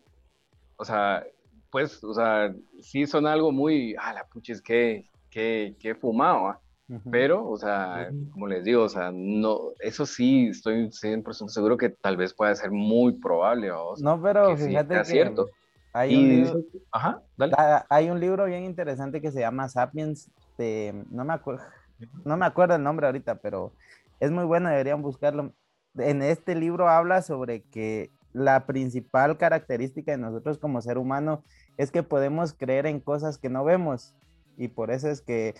[0.75, 1.25] o sea,
[1.71, 6.59] pues, o sea, sí son algo muy, ah, la puchis, qué, que, que he fumado,
[7.09, 11.89] pero, o sea, como les digo, o sea, no, eso sí, estoy 100% seguro que
[11.89, 15.49] tal vez pueda ser muy probable, vamos, No, pero que sí fíjate sea que cierto.
[15.93, 16.59] hay Y un, libro,
[16.91, 17.53] ajá, dale.
[17.57, 21.63] ah, hay un libro bien interesante que se llama Sapiens, de, no me acuerdo,
[22.25, 23.73] no me acuerdo el nombre ahorita, pero
[24.19, 25.53] es muy bueno, deberían buscarlo.
[25.95, 31.43] En este libro habla sobre que la principal característica de nosotros como ser humano
[31.77, 34.15] es que podemos creer en cosas que no vemos.
[34.57, 35.53] Y por eso es que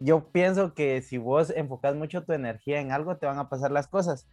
[0.00, 3.70] yo pienso que si vos enfocas mucho tu energía en algo, te van a pasar
[3.70, 4.28] las cosas.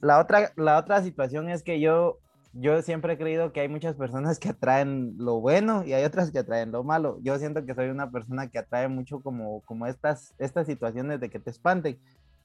[0.00, 2.18] La otra, la otra situación es que yo,
[2.54, 6.30] yo siempre he creído que hay muchas personas que atraen lo bueno y hay otras
[6.30, 7.18] que atraen lo malo.
[7.22, 11.30] Yo siento que soy una persona que atrae mucho como, como estas, estas situaciones de
[11.30, 11.98] que te espanten,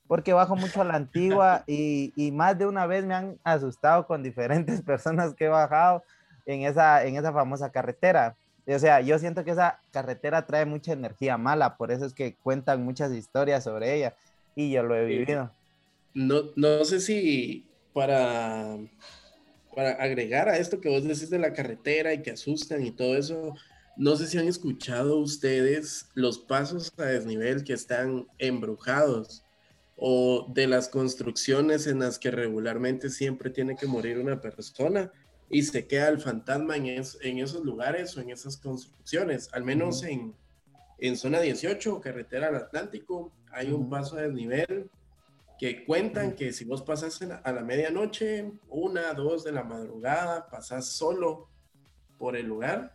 [0.08, 4.08] porque bajo mucho a la antigua y, y más de una vez me han asustado
[4.08, 6.04] con diferentes personas que he bajado
[6.48, 8.36] en esa, en esa famosa carretera.
[8.68, 12.36] O sea, yo siento que esa carretera trae mucha energía mala, por eso es que
[12.36, 14.16] cuentan muchas historias sobre ella
[14.56, 15.52] y yo lo he vivido.
[16.14, 18.78] No, no sé si para,
[19.76, 23.16] para agregar a esto que vos decís de la carretera y que asustan y todo
[23.18, 23.54] eso,
[23.98, 29.44] no sé si han escuchado ustedes los pasos a desnivel que están embrujados
[29.98, 35.12] o de las construcciones en las que regularmente siempre tiene que morir una persona
[35.50, 39.64] y se queda el fantasma en, es- en esos lugares o en esas construcciones, al
[39.66, 40.34] menos en,
[41.00, 44.90] en zona 18, carretera al Atlántico, hay un paso a desnivel
[45.60, 50.88] que cuentan que si vos pasas a la medianoche, una, dos de la madrugada, pasas
[50.88, 51.50] solo
[52.18, 52.94] por el lugar,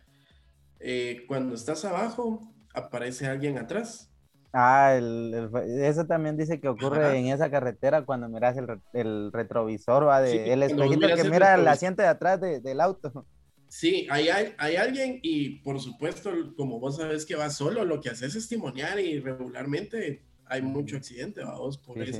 [0.79, 2.41] eh, cuando estás abajo,
[2.73, 4.11] aparece alguien atrás.
[4.57, 7.19] Ah, el, el eso también dice que ocurre Ajá.
[7.19, 11.55] en esa carretera cuando miras el, el retrovisor, va de, Sí, el espejito que mira
[11.55, 13.27] el asiento de atrás de- del auto.
[13.67, 17.99] Sí, hay, hay, hay alguien y por supuesto, como vos sabes que vas solo, lo
[17.99, 22.17] que haces es testimoniar y regularmente hay mucho accidente, vamos, por Sí, sí.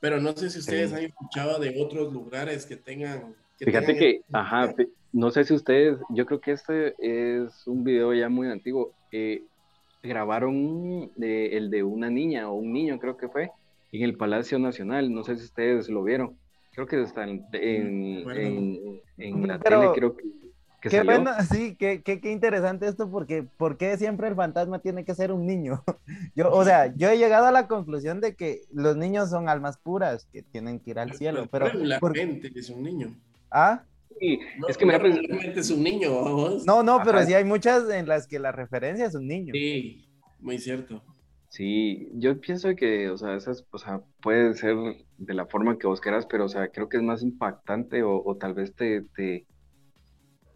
[0.00, 0.96] Pero no sé si ustedes Sí.
[0.96, 3.34] han escuchado de otros lugares que tengan...
[3.58, 4.74] que Fíjate tengan que, ajá,
[5.12, 8.92] no sé si ustedes, yo creo que este es un video ya muy antiguo.
[9.12, 9.42] eh,
[10.02, 13.50] grabaron de- el de una niña o un niño, creo que fue,
[13.92, 15.12] en el Palacio Nacional.
[15.14, 16.36] No sé si ustedes lo vieron.
[16.72, 18.40] Creo que está en, en, Bueno.
[18.40, 20.24] en- en la Pero, tele, creo que,
[20.82, 21.04] que Qué salió.
[21.04, 25.14] bueno, sí, qué, qué, qué interesante esto, porque ¿por qué siempre el fantasma tiene que
[25.14, 25.82] ser un niño?
[26.36, 29.78] Yo, o sea, yo he llegado a la conclusión de que los niños son almas
[29.78, 31.66] puras, que tienen que ir al cielo, pero...
[31.66, 33.14] ¿por- Regularmente es un niño.
[33.50, 33.84] ¿Ah?
[34.18, 36.64] Sí, No, es que me regularmente es un niño, vamos.
[36.66, 39.52] No, no, pero sí hay muchas en las que la referencia es un niño.
[39.54, 40.04] Sí,
[40.40, 41.02] muy cierto.
[41.48, 44.74] Sí, yo pienso que, o sea, esas, o sea, puede ser
[45.18, 48.22] de la forma que vos quieras, pero, o sea, creo que es más impactante o,
[48.24, 49.46] o tal vez te, te,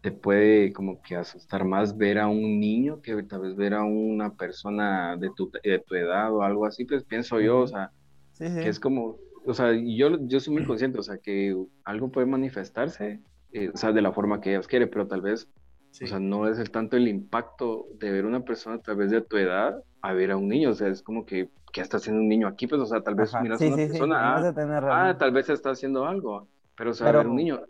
[0.07, 3.83] te puede como que asustar más ver a un niño que tal vez ver a
[3.83, 7.91] una persona de tu, de tu edad o algo así, pues pienso yo, o sea,
[8.31, 8.59] Sí, sí.
[8.61, 12.27] que es como, o sea, yo, yo soy muy consciente, o sea, que algo puede
[12.27, 13.19] manifestarse,
[13.51, 15.49] eh, o sea, de la forma que ellos quieren, pero tal vez
[15.91, 16.03] Sí.
[16.03, 19.21] o sea, no es el tanto el impacto de ver una persona a través de
[19.21, 20.69] tu edad a ver a un niño.
[20.69, 22.67] O sea, es como que, ¿qué está haciendo un niño aquí?
[22.67, 25.49] Pues, o sea, tal vez Ajá, miras sí, a una persona, ah, ah, tal vez
[25.49, 27.61] está haciendo algo, pero, o sea, Pero- ver un niño.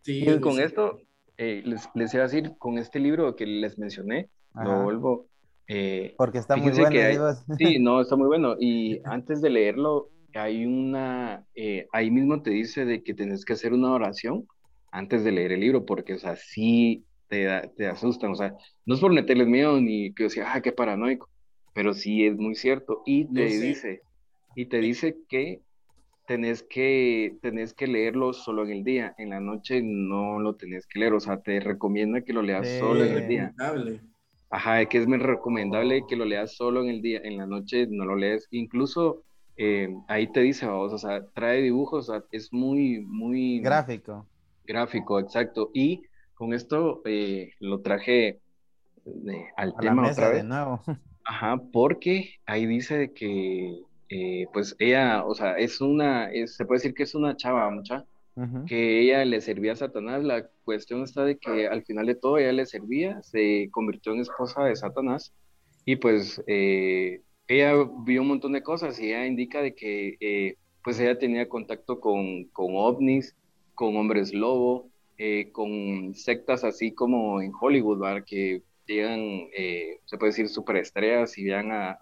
[0.00, 0.98] Sí, Y con esto,
[1.36, 4.64] eh, les, les iba a decir, con este libro que les mencioné, Ajá.
[4.66, 5.26] lo vuelvo.
[5.68, 6.90] eh, Porque está muy bueno.
[6.90, 7.28] que hay- digo.
[7.58, 8.56] Sí, no, está muy bueno.
[8.58, 13.52] Y antes de leerlo, hay una, eh, ahí mismo te dice de que tenés que
[13.54, 14.46] hacer una oración
[14.90, 18.52] antes de leer el libro, porque, o sea, sí te, da- te asustan, o sea,
[18.86, 21.28] no es por meterles miedo ni que, o sea, ah, qué paranoico,
[21.72, 23.02] pero sí es muy cierto.
[23.06, 23.60] Y No te sé.
[23.60, 24.02] dice,
[24.54, 25.62] y te dice que
[26.26, 30.86] tenés que, tenés que leerlo solo en el día, en la noche no lo tenés
[30.86, 33.54] que leer, o sea, te recomienda que lo leas solo en el día.
[33.56, 34.00] Recomendable.
[34.50, 37.86] Ajá, que es muy recomendable que lo leas solo en el día, en la noche
[37.90, 38.46] no lo lees.
[38.50, 39.24] Incluso
[39.56, 44.26] eh, ahí te dice, vamos, o sea, trae dibujos, o sea, es muy, muy Gráfico.
[44.64, 45.70] gráfico, exacto.
[45.74, 46.02] Y
[46.34, 48.40] con esto eh, lo traje
[49.06, 50.80] eh, al A la tema mesa otra de nuevo.
[51.24, 56.64] Ajá, porque ahí dice de que, eh, pues ella, o sea, es una, es- se
[56.66, 58.04] puede decir que es una chava, mucha,
[58.66, 60.24] que ella le servía a Satanás.
[60.24, 64.20] La cuestión está de que al final de todo ella le servía, se convirtió en
[64.20, 65.34] esposa de Satanás
[65.84, 67.74] y pues eh, ella
[68.04, 72.00] vio un montón de cosas y ella indica de que eh, pues ella tenía contacto
[72.00, 73.36] con, con ovnis,
[73.74, 74.90] con hombres lobo,
[75.52, 78.24] con sectas así como en Hollywood, ¿verdad?
[78.26, 79.20] Que llegan,
[80.04, 81.98] se puede decir, superestrellas y llegan a, a,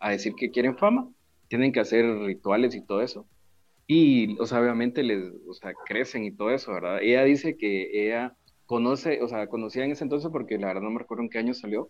[0.00, 1.08] a decir que quieren fama,
[1.48, 3.26] tienen que hacer rituales y todo eso.
[3.86, 6.98] Y, o sea, obviamente les, o sea, crecen y todo eso, ¿verdad?
[7.02, 8.36] Ella dice que ella
[8.66, 11.38] conoce, o sea, conocía en ese entonces porque la verdad no me recuerdo en qué
[11.38, 11.88] año salió,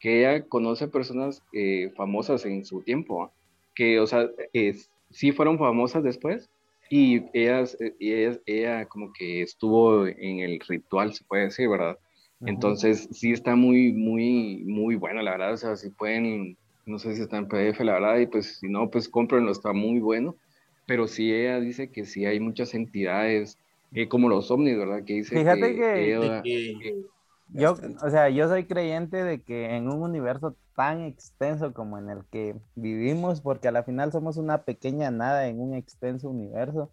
[0.00, 3.32] que ella conoce personas eh, famosas en su tiempo, ¿ah?
[3.74, 6.50] que, o sea, es, sí fueron famosas después,
[6.90, 11.68] y ellas, eh, y ella, ella como que estuvo en el ritual, se puede decir,
[11.68, 11.98] ¿verdad?
[12.44, 15.54] Entonces, sí está muy, muy, muy bueno, la verdad.
[15.54, 16.56] O sea, si pueden,
[16.86, 19.72] no sé si está en PDF, la verdad, y pues si no, pues cómprenlo, está
[19.72, 20.38] muy bueno.
[20.86, 23.58] Pero sí, ella dice que sí hay muchas entidades,
[23.92, 25.04] eh, como los ovnis, ¿verdad?
[25.04, 26.42] Que dice Fíjate que, que- ella-
[26.78, 27.06] Que-
[27.48, 27.72] Yo,
[28.02, 32.26] o sea, yo soy creyente de que en un universo tan extenso como en el
[32.30, 36.92] que vivimos, porque a la final somos una pequeña nada en un extenso universo,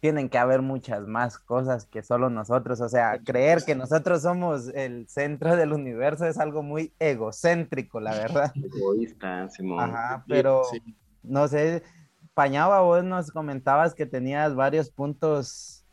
[0.00, 2.80] tienen que haber muchas más cosas que solo nosotros.
[2.80, 8.12] O sea, creer que nosotros somos el centro del universo es algo muy egocéntrico, la
[8.14, 8.52] verdad.
[8.76, 9.80] egoísta, Simón.
[9.80, 10.80] Ajá, pero Sí.
[11.22, 11.82] no sé,
[12.34, 15.84] Pañaba, vos nos comentabas que tenías varios puntos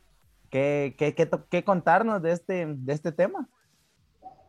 [0.52, 3.50] que, que, que, to- que contarnos de este, de este tema.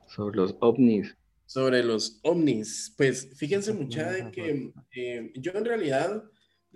[0.07, 1.17] Sobre los ovnis.
[1.47, 6.23] Sobre los ovnis, pues fíjense mucha de que eh, yo en realidad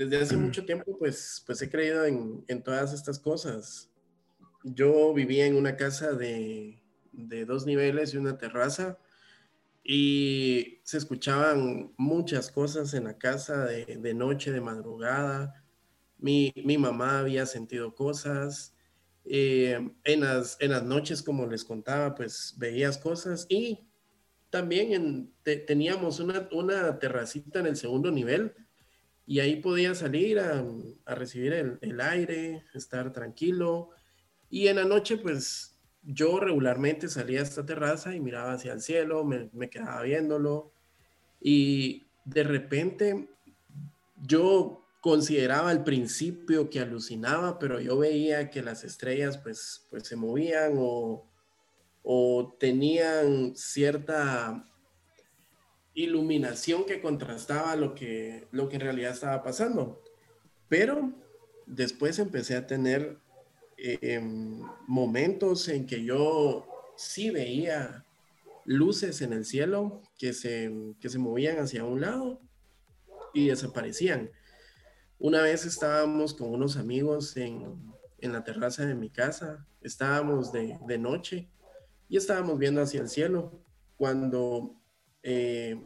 [0.06, 3.90] desde hace mucho tiempo pues, pues he creído en, en todas estas cosas.
[4.64, 6.82] Yo vivía en una casa de,
[7.12, 8.98] de dos niveles y una terraza
[9.82, 15.64] y se escuchaban muchas cosas en la casa de, de noche, de madrugada.
[16.18, 18.74] Mi, mi mamá había sentido cosas.
[19.24, 23.86] eh, en, las, en las noches, como les contaba, pues veías cosas y
[24.50, 28.54] también en- te- teníamos una, una terracita en el segundo nivel
[29.30, 30.66] y ahí podía salir a,
[31.06, 33.90] recibir el, el aire, estar tranquilo.
[34.50, 38.80] Y en la noche, pues yo regularmente salía a esta terraza y miraba hacia el
[38.80, 40.72] cielo, me, me quedaba viéndolo
[41.40, 43.28] y de repente
[44.16, 50.16] yo consideraba al principio que alucinaba, pero yo veía que las estrellas pues, pues se
[50.16, 51.24] movían o,
[52.02, 54.66] o tenían cierta
[55.94, 60.02] iluminación que contrastaba lo que, lo que en realidad estaba pasando.
[60.68, 61.12] Pero
[61.66, 63.18] después empecé a tener
[63.76, 66.66] eh, em, momentos en que yo
[66.96, 68.04] sí veía
[68.64, 70.70] luces en el cielo que se,
[71.00, 72.40] que se movían hacia un lado
[73.32, 74.30] y desaparecían.
[75.18, 77.74] Una vez estábamos con unos amigos en,
[78.20, 81.48] en la terraza de mi casa, estábamos de, de noche
[82.08, 83.60] y estábamos viendo hacia el cielo
[83.96, 84.79] cuando
[85.22, 85.80] eh,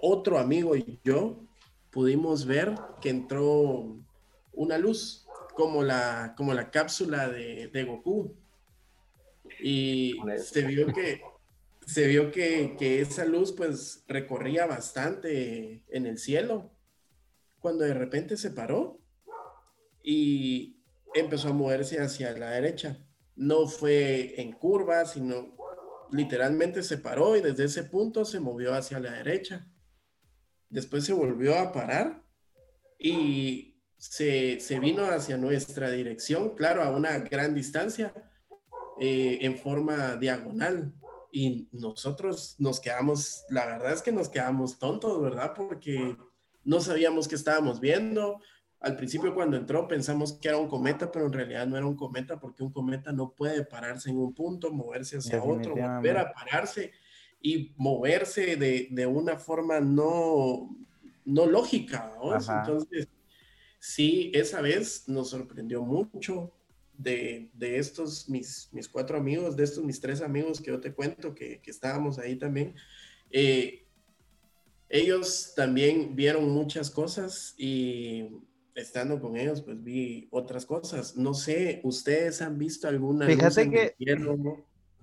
[0.00, 1.46] otro amigo y yo
[1.90, 3.98] pudimos ver que entró
[4.52, 8.36] una luz como la, como la cápsula de, de Goku.
[9.62, 11.20] Y se vio que
[11.86, 16.70] se vio que, que esa luz pues recorría bastante en el cielo.
[17.58, 19.00] Cuando de repente se paró
[20.02, 20.76] y
[21.14, 23.04] empezó a moverse hacia la derecha.
[23.34, 25.56] No fue en curva, sino
[26.12, 29.66] literalmente se paró y desde ese punto se movió hacia la derecha.
[30.68, 32.24] Después se volvió a parar
[32.98, 38.14] y se, se vino hacia nuestra dirección, claro, a una gran distancia,
[39.00, 40.92] eh, en forma diagonal.
[41.32, 45.52] Y nosotros nos quedamos, la verdad es que nos quedamos tontos, ¿verdad?
[45.54, 46.16] Porque
[46.64, 48.40] no sabíamos qué estábamos viendo.
[48.80, 51.96] Al principio cuando entró pensamos que era un cometa, pero en realidad no era un
[51.96, 56.32] cometa porque un cometa no puede pararse en un punto, moverse hacia otro, volver a
[56.32, 56.90] pararse
[57.42, 60.74] y moverse de, de una forma no,
[61.26, 62.14] no lógica.
[62.16, 62.34] ¿no?
[62.34, 63.08] Entonces,
[63.78, 66.54] sí, esa vez nos sorprendió mucho
[66.96, 70.94] de, de, estos, mis, mis cuatro amigos, de estos mis tres amigos que yo te
[70.94, 72.74] cuento, que, que estábamos ahí también.
[73.30, 73.86] Eh,
[74.88, 78.28] ellos también vieron muchas cosas y
[78.74, 81.16] estando con ellos, pues vi otras cosas.
[81.16, 83.26] No sé, ¿ustedes han visto alguna?
[83.26, 83.94] Fíjate luz que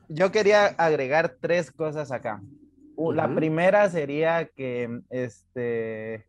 [0.09, 2.41] yo quería agregar tres cosas acá.
[2.95, 3.15] Uh -huh.
[3.15, 6.25] La primera sería que, este,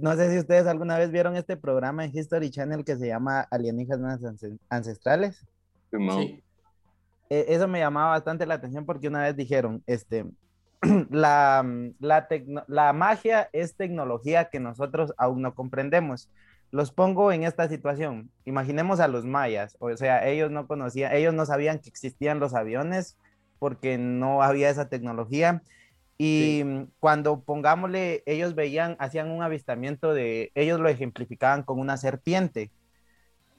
[0.00, 3.46] no sé si ustedes alguna vez vieron este programa en History Channel que se llama
[3.50, 4.20] Alienígenas
[4.68, 5.46] Ancestrales.
[5.90, 6.42] Sí.
[7.28, 10.26] Eso me llamaba bastante la atención porque una vez dijeron, este,
[11.10, 11.64] la,
[11.98, 12.28] la,
[12.66, 16.30] la, magia es tecnología que nosotros aún no comprendemos.
[16.70, 18.30] Los pongo en esta situación.
[18.44, 22.54] Imaginemos a los mayas, o sea, ellos no conocían, ellos no sabían que existían los
[22.54, 23.16] aviones
[23.58, 25.62] porque no había esa tecnología.
[26.18, 26.88] Y sí.
[26.98, 32.70] cuando pongámosle, ellos veían, hacían un avistamiento de, ellos lo ejemplificaban con una serpiente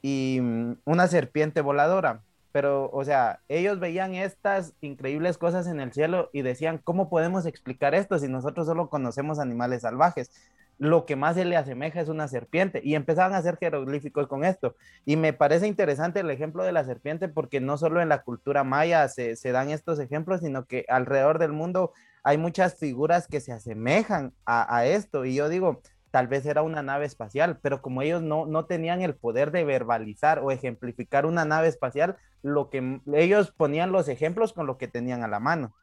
[0.02, 0.40] y
[0.86, 2.24] una serpiente voladora
[2.58, 7.46] pero, o sea, ellos veían estas increíbles cosas en el cielo y decían, ¿cómo podemos
[7.46, 10.32] explicar esto si nosotros solo conocemos animales salvajes?
[10.80, 14.44] lo que más se le asemeja es una serpiente y empezaban a hacer jeroglíficos con
[14.44, 14.76] esto.
[15.06, 18.64] Y me parece interesante el ejemplo de la serpiente porque no solo en la cultura
[18.64, 21.94] maya se, dan estos ejemplos, sino que alrededor del mundo
[22.24, 25.26] hay muchas figuras que se asemejan a esto.
[25.26, 25.82] Y yo digo,
[26.12, 29.64] tal vez era una nave espacial, pero como ellos no, no tenían el poder de
[29.66, 34.88] verbalizar o ejemplificar una nave espacial, lo que ellos ponían los ejemplos con lo que
[34.88, 35.76] tenían a la mano.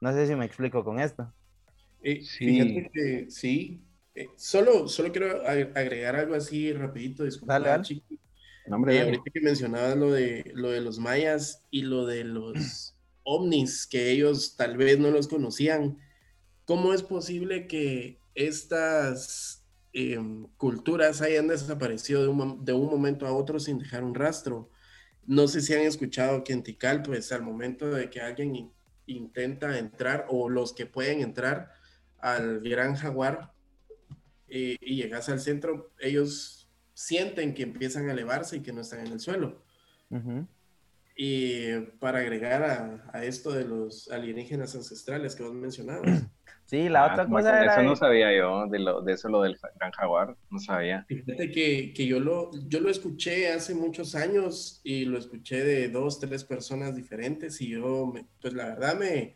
[0.00, 1.32] No sé si me explico con esto.
[2.02, 3.82] Eh, Fíjate que sí.
[4.14, 7.82] Eh, solo, solo quiero ag- agregar algo así rapidito, disculpa, Dale, dale.
[7.84, 8.18] chiqui.
[8.66, 9.10] No, hombre, Eh, dale.
[9.16, 14.10] ahorita que mencionabas lo de, lo de los mayas y lo de los ovnis, que
[14.10, 15.98] ellos tal vez no los conocían,
[16.64, 23.32] ¿cómo es posible que estas em, culturas hayan desaparecido de un, de un momento a
[23.32, 24.70] otro sin dejar un rastro?
[25.26, 28.72] No sé si han escuchado que en Tikal, pues al momento de que alguien in-
[29.06, 31.72] intenta entrar o los que pueden entrar
[32.18, 33.52] al Gran Jaguar
[34.48, 39.06] eh, y llegas al centro, ellos sienten que empiezan a elevarse y que no están
[39.06, 39.62] en el suelo.
[41.16, 46.24] Y para agregar a, a esto de los alienígenas ancestrales que vos mencionabas,
[46.70, 47.66] Sí, la Ah, otra ¿cómo cosa era...
[47.66, 51.06] Eso no sabía yo, de, lo, de eso lo del gran jaguar, no sabía.
[51.06, 55.88] fíjate que, que yo, lo, yo lo escuché hace muchos años y lo escuché de
[55.88, 59.34] dos, tres personas diferentes y yo, me- pues la verdad me,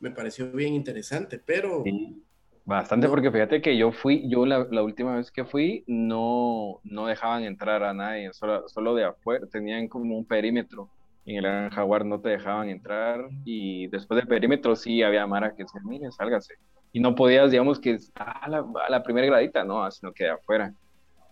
[0.00, 2.26] me pareció bien interesante, pero Sí,
[2.64, 3.12] bastante, No.
[3.12, 7.44] porque fíjate que yo fui, yo la, la última vez que fui, no, no dejaban
[7.44, 10.90] entrar a nadie, solo, solo de afuera, tenían como un perímetro.
[11.24, 15.54] En el Gran Jaguar no te dejaban entrar y después del perímetro sí había Mara
[15.56, 16.54] que decía, mire, sálgase.
[16.92, 20.30] Y no podías, digamos, que a la, a la primera gradita, no, sino que de
[20.30, 20.72] afuera.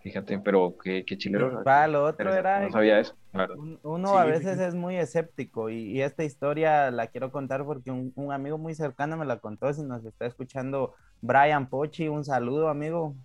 [0.01, 1.53] Fíjate, pero qué, qué chilero.
[1.67, 3.57] Va, lo otro era No sabía eso, claro.
[3.57, 4.61] un- uno Sí, a veces fíjate.
[4.61, 8.75] es muy escéptico y, y esta historia la quiero contar porque un, un amigo muy
[8.75, 13.17] cercano me la contó, si nos está escuchando Brian Pochi, un saludo amigo,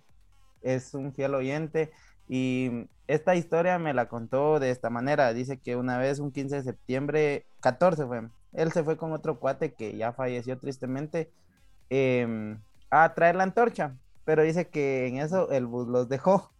[0.62, 1.92] es un fiel oyente
[2.28, 2.70] y
[3.06, 6.62] esta historia me la contó de esta manera, dice que una vez un 15 de
[6.64, 11.32] septiembre, 14 fue, él se fue con otro cuate que ya falleció tristemente
[11.90, 12.60] em,
[12.90, 16.52] a traer la antorcha, pero dice que en eso el bus los dejó.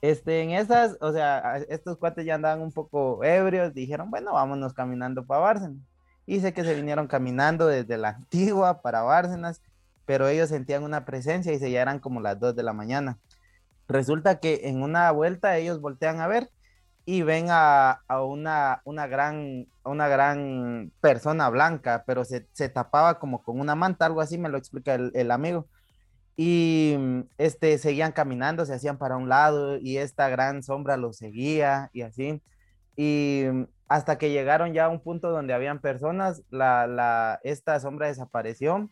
[0.00, 4.72] Este, en esas, o sea, estos cuates ya andaban un poco ebrios, dijeron, bueno, vámonos
[4.72, 5.82] caminando para Bárcenas.
[6.26, 9.62] Dice que se vinieron caminando desde la antigua para Bárcenas,
[10.04, 13.18] pero ellos sentían una presencia y se ya eran como las 2 de la mañana.
[13.88, 16.50] Resulta que en una vuelta ellos voltean a ver
[17.10, 23.18] y ven a, a una, una, gran, una gran persona blanca, pero se, se tapaba
[23.18, 25.66] como con una manta, algo así me lo explica el, el amigo
[26.36, 31.16] y mm, este, seguían caminando, se hacían para un lado y esta gran sombra los
[31.16, 32.42] seguía y así.
[32.94, 37.80] Y mm, hasta que llegaron ya a un punto donde habían personas, la, la, esta
[37.80, 38.90] sombra desapareció,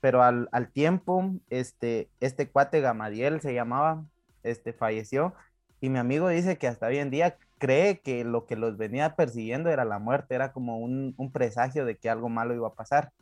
[0.00, 4.04] pero al, al tiempo, este, este cuate Gamadiel se llamaba,
[4.44, 5.34] este, falleció.
[5.80, 9.16] Y mi amigo dice que hasta hoy en día cree que lo que los venía
[9.16, 12.74] persiguiendo era la muerte, era como un, un presagio de que algo malo iba a
[12.74, 13.12] pasar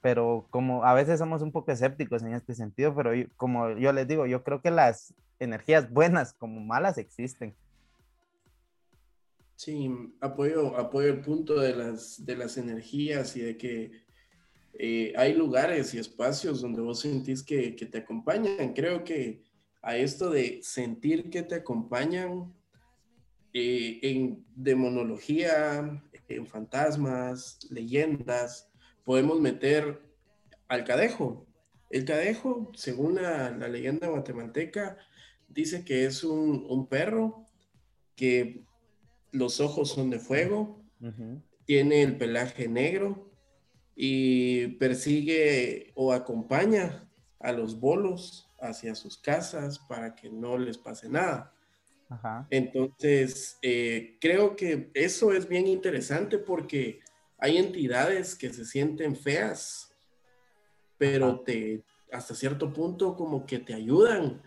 [0.00, 3.92] pero como a veces somos un poco escépticos en este sentido, pero yo- como yo
[3.92, 7.54] les digo, yo creo que las energías buenas como malas existen.
[9.56, 9.90] Sí,
[10.20, 13.90] apoyo, apoyo el punto de las, de las energías y de que
[14.74, 18.72] eh, hay lugares y espacios donde vos sentís que, que te acompañan.
[18.74, 19.42] Creo que
[19.82, 22.54] a esto de sentir que te acompañan
[23.58, 28.70] eh, en demonología, en fantasmas, leyendas,
[29.04, 30.00] podemos meter
[30.68, 31.46] al cadejo.
[31.90, 34.96] El cadejo, según la, la leyenda guatemalteca,
[35.48, 37.46] dice que es un, un perro
[38.14, 38.64] que
[39.32, 40.84] los ojos son de fuego,
[41.64, 43.32] tiene el pelaje negro
[43.96, 47.08] y persigue o acompaña
[47.40, 51.54] a los bolos hacia sus casas para que no les pase nada.
[52.08, 52.46] Ajá.
[52.50, 57.00] Entonces, eh, creo que eso es bien interesante porque
[57.38, 59.94] hay entidades que se sienten feas,
[60.96, 64.42] pero te, hasta cierto punto como que te ayudan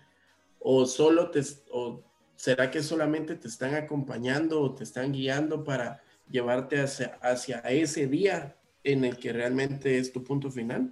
[0.60, 1.42] o solo te,
[1.72, 2.04] o
[2.36, 8.08] será que solamente te están acompañando o te están guiando para llevarte hacia, hacia ese
[8.08, 10.92] día en el que realmente es tu punto final.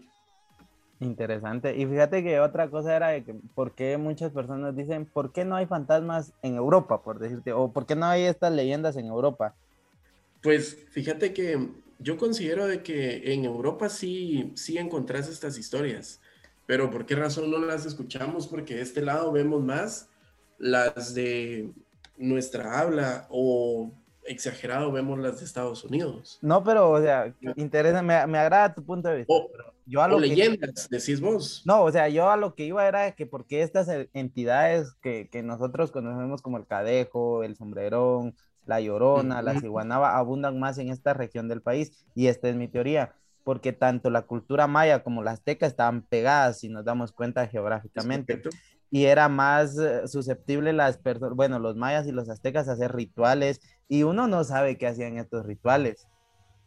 [1.02, 1.78] Interesante.
[1.78, 5.46] Y fíjate que otra cosa era de que por qué muchas personas dicen, ¿por qué
[5.46, 7.54] no hay fantasmas en Europa, por decirte?
[7.54, 9.56] O ¿por qué no hay estas leyendas en Europa?
[10.42, 11.70] Pues fíjate que
[12.00, 16.20] yo considero de que en Europa sí, sí encontrás estas historias,
[16.66, 18.48] pero ¿por qué razón no las escuchamos?
[18.48, 20.10] Porque de este lado vemos más
[20.58, 21.72] las de
[22.18, 23.94] nuestra habla o
[24.26, 26.40] exagerado vemos las de Estados Unidos.
[26.42, 29.34] No, pero, o sea, interesa, me, me agrada tu punto de vista.
[29.34, 31.64] O, pero yo a o lo que- leyendas, decís vos.
[31.66, 35.30] No, o sea, yo a lo que iba era que porque estas e- entidades que,
[35.30, 38.36] que nosotros conocemos como el Cadejo, el Sombrerón,
[38.66, 39.62] la Llorona, la Ujú.
[39.62, 41.92] Ciguanaba, abundan más en esta región del país.
[42.14, 46.60] Y esta es mi teoría, porque tanto la cultura maya como la azteca estaban pegadas,
[46.60, 48.42] si nos damos cuenta ¿Es geográficamente.
[48.92, 52.92] Y era más eh, susceptible las personas, bueno, los mayas y los aztecas a hacer
[52.94, 56.08] rituales, y uno no sabe qué hacían estos rituales,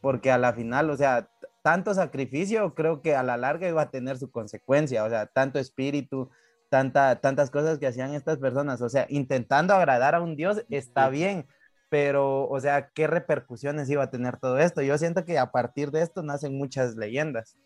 [0.01, 1.29] porque a la final, o sea,
[1.63, 5.59] tanto sacrificio creo que a la larga iba a tener su consecuencia, o sea, tanto
[5.59, 6.29] espíritu,
[6.69, 11.09] tanta, tantas cosas que hacían estas personas, o sea, intentando agradar a un dios está
[11.09, 11.47] bien,
[11.89, 14.83] pero, o sea, ¿qué repercusiones iba a tener todo esto?
[14.83, 17.57] Yo siento que a partir de esto nacen muchas leyendas.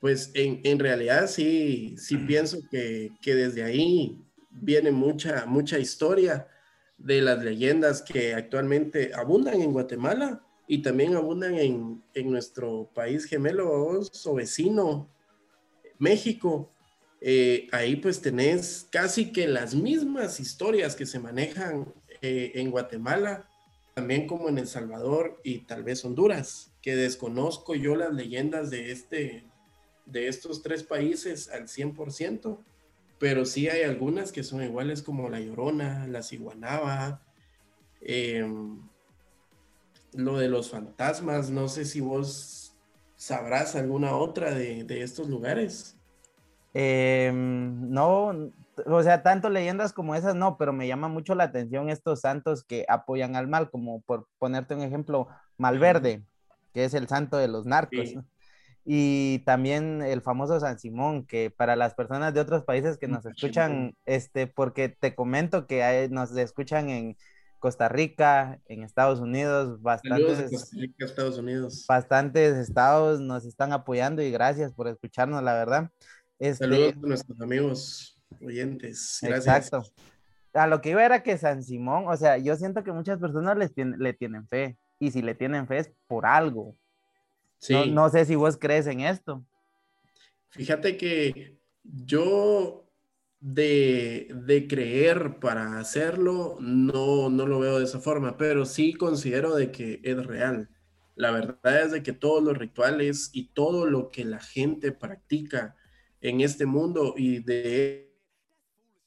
[0.00, 6.46] Pues en, en realidad sí, sí pienso que, que desde ahí viene mucha, mucha historia
[6.96, 13.24] de las leyendas que actualmente abundan en Guatemala y también abundan en, en nuestro país
[13.24, 15.08] gemelo o vecino,
[15.98, 16.70] México.
[17.20, 23.48] Eh, ahí pues tenés casi que las mismas historias que se manejan eh, en Guatemala,
[23.94, 28.92] también como en El Salvador y tal vez Honduras, que desconozco yo las leyendas de
[28.92, 29.44] este,
[30.04, 32.58] de estos tres países al 100%,
[33.18, 37.22] pero sí hay algunas que son iguales como La Llorona, La Ciguanaba,
[38.02, 38.80] em,
[40.14, 42.76] lo de los fantasmas, no sé si vos
[43.16, 45.96] sabrás alguna otra de, de estos lugares.
[46.74, 48.52] Em, no,
[48.86, 52.62] o sea, tanto leyendas como esas no, pero me llama mucho la atención estos santos
[52.64, 56.22] que apoyan al mal, como por ponerte un ejemplo, Malverde,
[56.72, 58.10] que es el santo de los narcos.
[58.10, 58.18] Sí.
[58.90, 63.26] Y también el famoso San Simón, que para las personas de otros países que nos
[63.26, 67.14] escuchan, este, porque te comento que hay- nos escuchan en
[67.58, 71.84] Costa Rica, en Estados Unidos, bastantes, Costa Rica, Estados Unidos.
[71.88, 75.90] bastantes estados nos están apoyando y gracias por escucharnos, la verdad.
[76.38, 79.18] Este, Saludos a nuestros amigos oyentes.
[79.22, 79.46] Gracias.
[79.72, 79.90] Exacto.
[80.54, 83.56] A lo que iba era que San Simón, o sea, yo siento que muchas personas
[83.56, 84.78] les tien- le tienen fe.
[85.00, 86.76] Y si le tienen fe es por algo.
[87.58, 87.72] Sí.
[87.74, 89.44] No, no sé si vos crees en esto.
[90.50, 92.87] Fíjate que yo
[93.40, 99.54] de, de creer para hacerlo no, no lo veo de esa forma, pero sí considero
[99.54, 100.70] de que es real.
[101.14, 105.76] La verdad es de que todos los rituales y todo lo que la gente practica
[106.20, 108.16] en este mundo y de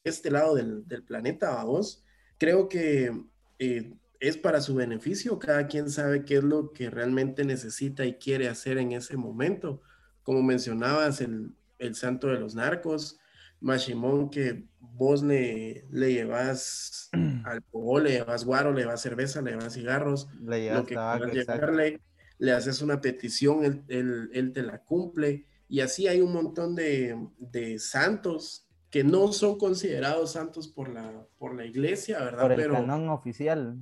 [0.04, 2.04] este lado del, del planeta, vamos,
[2.38, 3.12] creo que
[3.60, 5.40] eh, es para su beneficio.
[5.40, 9.82] Cada quien sabe qué es lo que realmente necesita y quiere hacer en ese momento
[10.24, 13.20] como mencionabas, el, el santo de los narcos,
[13.62, 17.10] Mashimón, que vos le, le llevas
[17.44, 21.26] alcohol, le llevas guaro, le llevas cerveza, le llevas cigarros, Le lo llevas que tabaco,
[21.32, 22.02] llevarle,
[22.38, 26.76] le haces una petición, él, él- él te la cumple, y así hay un montón
[26.76, 32.42] de, de santos que no son considerados santos por la, por la iglesia, ¿verdad?
[32.42, 33.78] Por el Pero, canon oficial.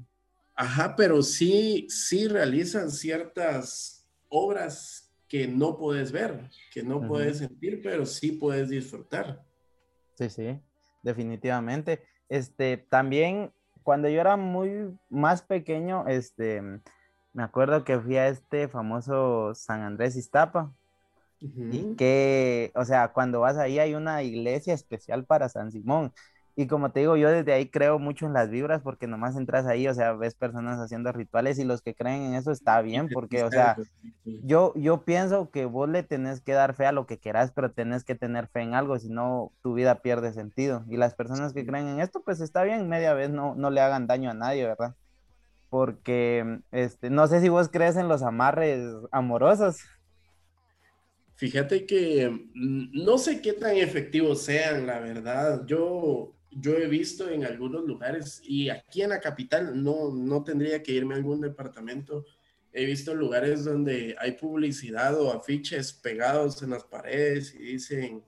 [0.55, 7.81] Ajá, pero sí, sí realizan ciertas obras que no puedes ver, que no puedes sentir,
[7.81, 9.45] pero sí puedes disfrutar.
[10.19, 10.59] Sí, sí,
[11.01, 12.03] definitivamente.
[12.27, 13.53] Este, también
[13.83, 16.61] cuando yo era muy más pequeño, este,
[17.31, 20.73] me acuerdo que fui a este famoso San Andrés Iztapa.
[21.41, 26.11] Y que, o sea, cuando vas ahí hay una iglesia especial para San Simón.
[26.59, 29.65] Y como te digo, yo desde ahí creo mucho en las vibras porque nomás entras
[29.65, 33.07] ahí, o sea, ves personas haciendo rituales y los que creen en eso está bien
[33.13, 33.77] porque, o sea,
[34.25, 37.71] yo, yo pienso que vos le tenés que dar fe a lo que querás, pero
[37.71, 40.83] tenés que tener fe en algo, si no tu vida pierde sentido.
[40.89, 43.79] Y las personas que creen en esto, pues está bien, media vez no, no le
[43.79, 44.95] hagan daño a nadie, ¿verdad?
[45.69, 48.83] Porque, este, no sé si vos crees en los amarres
[49.13, 49.77] amorosos.
[51.35, 55.65] Fíjate que mm, no sé qué tan efectivos sean, la verdad.
[55.65, 60.81] Yo, yo he visto en algunos lugares y aquí en la capital no, no tendría
[60.83, 62.25] que irme a algún departamento.
[62.73, 68.23] He visto lugares donde hay publicidad o afiches pegados en las paredes y dicen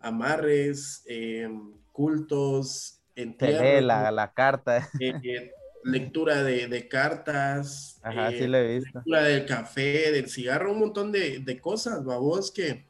[0.00, 1.48] amarres, eh,
[1.92, 4.88] cultos, Se lee entierros, la, la carta.
[5.00, 5.52] eh,
[5.84, 8.98] lectura de, de cartas, Ajá, eh, sí lo he visto.
[8.98, 12.86] lectura del café, del cigarro, un montón de, de cosas, babos, que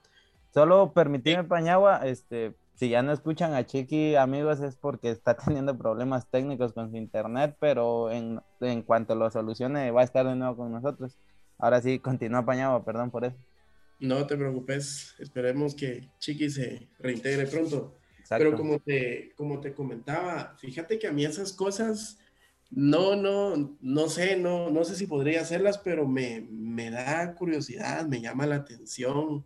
[0.52, 5.76] Solo permitime, Pañagua, este, si ya no escuchan a Chiqui, amigos, es porque está teniendo
[5.78, 10.36] problemas técnicos con su internet, pero en, en cuanto lo solucione va a estar de
[10.36, 11.18] nuevo con nosotros.
[11.58, 13.36] Ahora sí, continúa Pañagua, perdón por eso.
[14.00, 17.96] no te preocupes, esperemos que Chiqui se reintegre pronto.
[18.18, 18.44] Exacto.
[18.44, 22.18] Pero como te, como te comentaba, fíjate que a mí esas cosas
[22.70, 28.06] No, no, no sé, no, no sé si podría hacerlas, pero me, me da curiosidad,
[28.06, 29.44] me llama la atención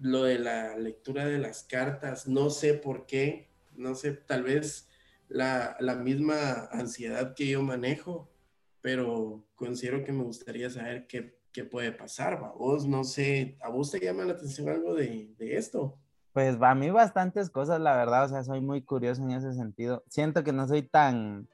[0.00, 4.88] lo de la lectura de las cartas, no sé por qué, no sé, tal vez
[5.28, 8.30] la, la misma ansiedad que yo manejo,
[8.80, 12.52] pero considero que me gustaría saber qué, qué puede pasar, ¿va?
[12.52, 15.98] Vos, no sé, ¿a vos te llama la atención algo de, de esto?
[16.32, 19.54] Pues va a mí bastantes cosas, la verdad, o sea, soy muy curioso en ese
[19.54, 20.04] sentido.
[20.08, 21.48] Siento que no soy tan,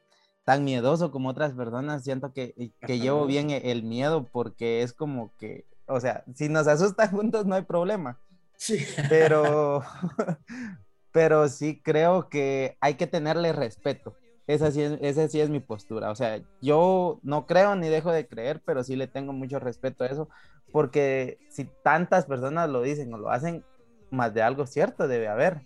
[0.45, 5.33] tan miedoso como otras personas, siento que, que llevo bien el miedo porque es como
[5.39, 8.19] que, o sea, si nos asustan juntos no hay problema,
[8.63, 8.87] Sí.
[9.09, 9.83] pero,
[11.13, 14.17] pero sí creo que hay que tenerle respeto.
[14.47, 16.13] Esa sí, es, esa sí es mi postura.
[16.13, 20.05] O sea, yo no creo ni dejo de creer, pero sí le tengo mucho respeto
[20.05, 20.29] a eso,
[20.71, 23.65] porque si tantas personas lo dicen o lo hacen,
[24.11, 25.63] más de algo cierto debe haber.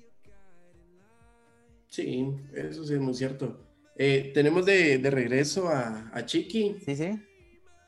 [1.89, 3.61] Sí, eso sí es muy cierto.
[3.95, 6.79] Eh, tenemos de, de regreso a, a Chiqui.
[6.85, 7.23] Sí, sí.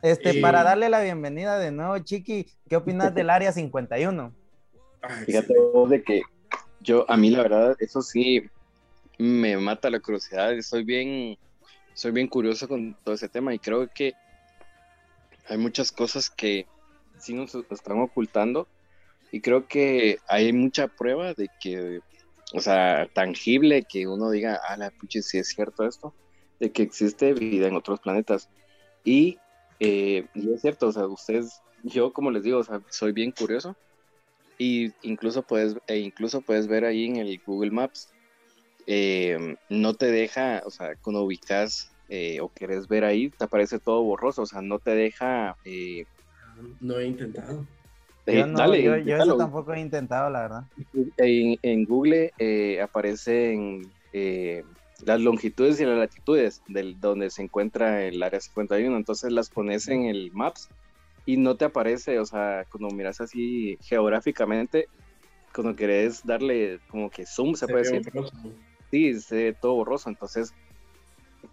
[0.02, 4.34] Este, Eh, para darle la bienvenida de nuevo, Chiqui, ¿qué opinas del área 51?
[5.26, 6.22] Fíjate vos de que
[6.80, 8.42] yo, a mí la verdad, eso sí
[9.18, 10.58] me mata la curiosidad.
[10.62, 11.36] Soy bien,
[11.94, 14.14] soy bien curioso con todo ese tema y creo que
[15.48, 16.66] hay muchas cosas que
[17.18, 18.68] sí nos están ocultando
[19.32, 22.00] y creo que hay mucha prueba de que,
[22.52, 26.14] o sea, tangible que uno diga, ah, la pucha, sí es cierto esto,
[26.60, 28.48] de que existe vida en otros planetas.
[29.04, 29.38] Y,
[29.80, 33.32] eh, y es cierto, o sea, ustedes, yo como les digo, o sea, soy bien
[33.32, 33.76] curioso
[34.58, 38.08] y incluso puedes, e incluso puedes ver ahí en el Google Maps,
[38.86, 43.78] eh, no te deja, o sea, cuando ubicas eh, o quieres ver ahí, te aparece
[43.78, 45.56] todo borroso, o sea, no te deja...
[45.64, 46.04] eh,
[46.80, 47.66] No he intentado.
[48.26, 50.62] eh, Yo, no, dale, yo, yo eso tampoco he intentado, la verdad.
[51.18, 53.82] En, en Google eh, aparecen
[54.12, 54.64] eh,
[55.04, 59.86] las longitudes y las latitudes del, donde se encuentra el área 51, entonces las pones
[59.88, 60.68] en el Maps
[61.28, 64.86] y no te aparece, o sea, cuando miras así geográficamente,
[65.54, 68.32] cuando querés darle como que zoom, se, Se puede decir, borroso.
[68.90, 70.50] sí, se ve todo borroso, entonces,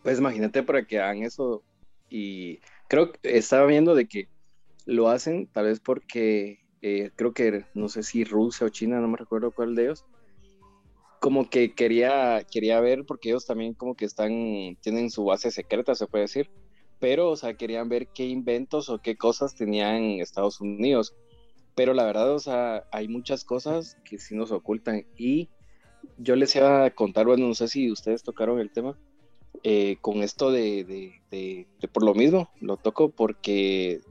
[0.02, 1.62] pues imagínate para que hagan eso
[2.10, 4.30] y creo que estaba viendo de que
[4.86, 9.10] lo hacen tal vez porque eh, creo que no sé si Rusia o China, no
[9.10, 10.06] me recuerdo cuál de ellos,
[11.20, 14.32] como que quería, quería ver, porque ellos también como que están,
[14.80, 16.50] tienen su base secreta, se puede decir,
[17.06, 21.14] pero, o sea, querían ver qué inventos o qué cosas tenían Estados Unidos.
[21.76, 25.06] Pero la verdad, o sea, hay muchas cosas que sí nos ocultan.
[25.16, 25.48] Y
[26.18, 28.98] yo les iba a contar, bueno, no sé si ustedes tocaron el tema,
[29.62, 34.02] eh, con esto de, de, de, de por lo mismo, lo toco porque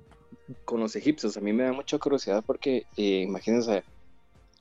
[0.64, 3.82] con los egipcios, a mí me da mucha curiosidad porque eh, imagínense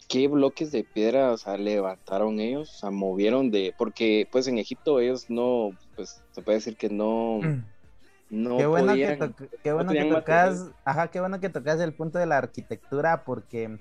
[0.07, 4.57] qué bloques de piedra, o sea, levantaron ellos, o sea, movieron de, porque pues en
[4.57, 7.39] Egipto ellos no, pues se puede decir que no,
[8.33, 10.75] no qué bueno podían, que, to- qué bueno que tocas, material.
[10.85, 13.77] ajá, qué bueno que tocas el punto de la arquitectura porque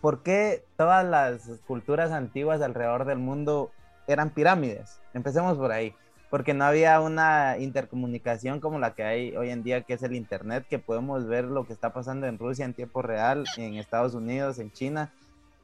[0.00, 3.72] ¿por qué todas las culturas antiguas alrededor del mundo
[4.06, 5.00] eran pirámides?
[5.14, 5.94] Empecemos por ahí.
[6.30, 10.14] Porque no había una intercomunicación como la que hay hoy en día, que es el
[10.14, 14.14] Internet, que podemos ver lo que está pasando en Rusia en tiempo real, en Estados
[14.14, 15.12] Unidos, en China.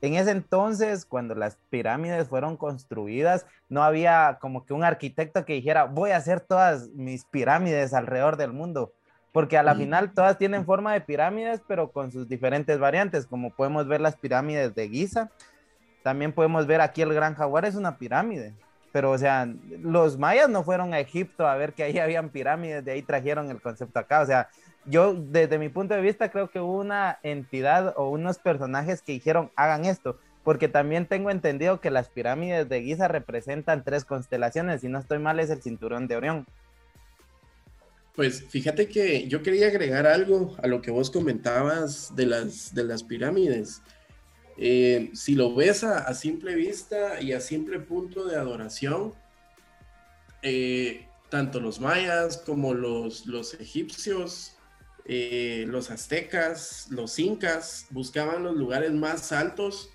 [0.02, 5.54] En ese entonces, cuando las pirámides fueron construidas, no había como que un arquitecto que
[5.54, 8.92] dijera, voy a hacer todas mis pirámides alrededor del mundo,
[9.32, 9.78] porque a la Mm.
[9.78, 14.16] final todas tienen forma de pirámides, pero con sus diferentes variantes, como podemos ver las
[14.16, 15.30] pirámides de Giza,
[16.02, 18.54] también podemos ver aquí el Gran Jaguar es una pirámide,
[18.92, 19.48] pero o sea,
[19.80, 23.50] los mayas no fueron a Egipto a ver que ahí habían pirámides, de ahí trajeron
[23.50, 24.48] el concepto acá, o sea,
[24.86, 29.12] yo desde mi punto de vista creo que hubo una entidad o unos personajes que
[29.12, 34.80] dijeron hagan esto, porque también tengo entendido que las pirámides de Giza representan tres constelaciones,
[34.80, 36.46] si no estoy mal es el cinturón de Orión.
[38.14, 42.84] Pues fíjate que yo quería agregar algo a lo que vos comentabas de las, de
[42.84, 43.82] las pirámides.
[44.56, 49.12] Eh, si lo ves a, a simple vista y a simple punto de adoración,
[50.42, 54.55] eh, tanto los mayas como los, los egipcios,
[55.08, 59.90] eh, los aztecas, los incas, buscaban los lugares más altos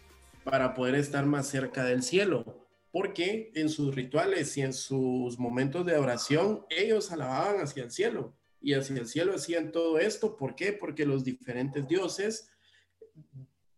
[0.45, 5.85] para poder estar más cerca del cielo, porque en sus rituales y en sus momentos
[5.85, 10.37] de oración, ellos alababan hacia el cielo y hacia el cielo hacían todo esto.
[10.37, 10.71] ¿Por qué?
[10.71, 12.49] Porque los diferentes dioses,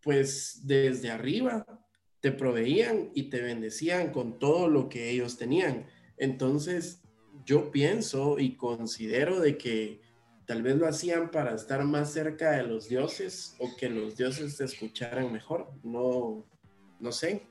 [0.01, 1.65] pues desde arriba,
[2.19, 5.88] te proveían y te bendecían con todo lo que ellos tenían.
[6.17, 7.01] Entonces,
[7.43, 10.03] yo pienso y considero de que
[10.45, 14.57] tal vez lo hacían para estar más cerca de los dioses o que los dioses
[14.57, 15.69] te escucharan mejor.
[15.83, 16.45] No,
[16.99, 17.43] no sé.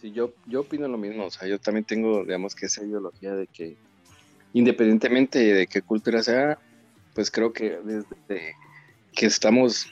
[0.00, 3.34] Sí, yo, yo opino lo mismo, o sea, yo también tengo, digamos que esa ideología
[3.34, 3.76] de que
[4.52, 6.58] independientemente de qué cultura sea,
[7.14, 8.54] pues creo que desde
[9.14, 9.86] que estamos,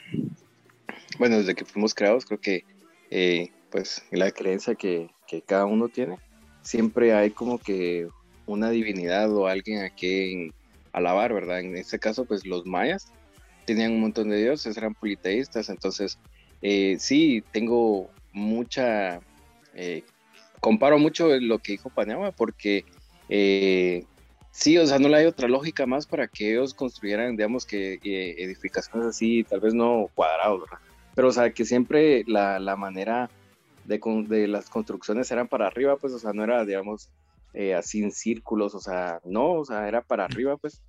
[1.17, 2.63] bueno, desde que fuimos creados, creo que
[3.09, 6.17] eh, pues la creencia que, que cada uno tiene,
[6.61, 8.07] siempre hay como que
[8.45, 10.53] una divinidad o alguien a quien
[10.93, 11.59] alabar, ¿verdad?
[11.59, 13.11] En este caso, pues los mayas
[13.65, 16.19] tenían un montón de dioses, eran politeístas, entonces
[16.61, 19.19] eh, sí, tengo mucha,
[19.73, 20.03] eh,
[20.59, 22.85] comparo mucho lo que dijo Panema, porque
[23.29, 24.05] eh,
[24.51, 27.95] sí, o sea, no le hay otra lógica más para que ellos construyeran, digamos, que
[28.03, 30.79] eh, edificaciones así, tal vez no cuadrados, ¿verdad?
[31.15, 33.29] Pero, o sea, que siempre la, la manera
[33.85, 37.09] de, de las construcciones eran para arriba, pues, o sea, no era, digamos,
[37.53, 40.81] eh, así en círculos, o sea, no, o sea, era para arriba, pues.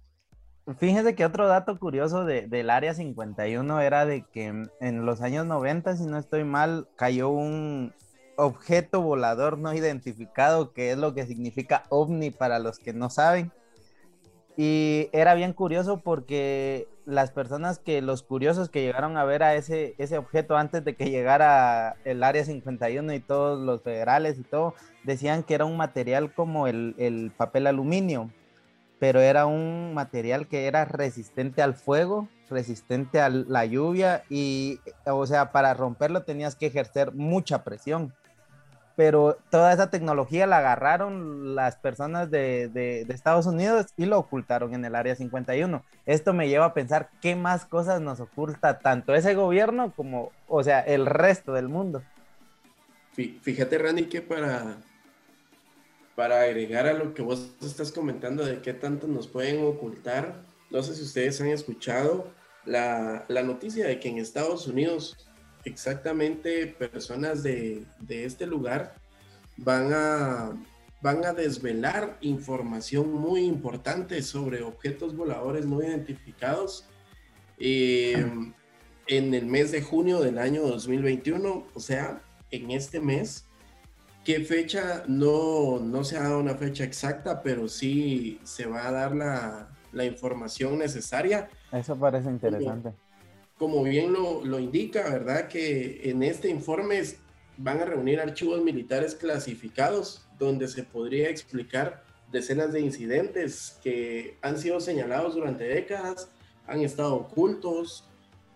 [0.79, 4.47] Fíjense que otro dato curioso de- del Área 51 era de que
[4.81, 7.93] en- los años 90, si no estoy mal, cayó un
[8.37, 13.53] objeto volador no identificado, que es lo que significa ovni para los que no saben.
[14.57, 19.55] Y era bien curioso porque las personas que, los curiosos que llegaron a ver a
[19.55, 24.43] ese, ese objeto antes de que llegara el Área 51 y todos los federales y
[24.43, 28.31] todo, decían que era un material como el, el papel aluminio
[29.05, 35.27] pero era un material que era resistente al fuego, resistente a la lluvia y, o
[35.27, 38.15] sea, para romperlo tenías que ejercer mucha presión.
[38.97, 44.85] Pero toda esa tecnología la agarraron las personas de, Estados Unidos y lo ocultaron en
[44.85, 45.83] el Área 51.
[46.07, 50.63] Esto me lleva a pensar qué más cosas nos oculta tanto ese gobierno como, o
[50.63, 52.03] sea, el resto del mundo.
[53.17, 54.77] Fí- Fíjate, Randy, que para,
[56.15, 60.37] para agregar a lo que vos estás comentando de qué tanto nos pueden ocultar,
[60.71, 62.29] no sé si ustedes han escuchado
[62.65, 65.17] la, la noticia de que en Estados Unidos
[65.65, 68.95] exactamente personas de, de este lugar
[69.57, 70.53] van a,
[71.01, 76.87] van a desvelar información muy importante sobre objetos voladores no identificados
[77.59, 78.27] eh,
[79.07, 83.45] en el mes de junio del año 2021, o sea, en este mes.
[84.25, 85.05] ¿Qué fecha?
[85.07, 89.69] No, no se ha dado una fecha exacta, pero sí se va a dar la,
[89.93, 91.49] la información necesaria.
[91.71, 92.93] Eso parece interesante.
[93.65, 95.49] Como bien lo, lo indica, ¿verdad?
[95.49, 97.01] Que en este informe
[97.57, 104.59] van a reunir archivos militares clasificados donde se podría explicar decenas de incidentes que han
[104.59, 106.29] sido señalados durante décadas,
[106.67, 108.07] han estado ocultos,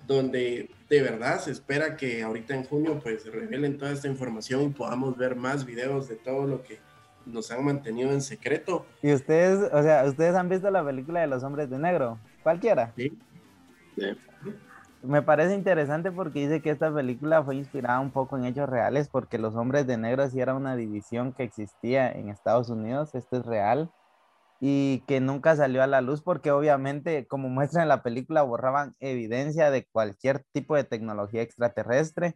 [0.07, 4.69] donde de verdad se espera que ahorita en junio pues revelen toda esta información y
[4.69, 6.81] podamos ver más videos de todo lo que
[7.25, 8.85] nos han mantenido en secreto.
[9.01, 12.93] Y ustedes, o sea, ustedes han visto la película de los hombres de negro, cualquiera.
[12.95, 13.11] ¿sí?
[15.03, 19.09] Me parece interesante porque dice que esta película fue inspirada un poco en hechos reales
[19.09, 23.37] porque los hombres de negro sí era una división que existía en Estados Unidos, esto
[23.37, 23.93] es real,
[24.61, 28.97] y que nunca salió a la luz porque obviamente, como muestra en la película, borraban
[28.99, 32.35] evidencia de cualquier tipo de tecnología extraterrestre.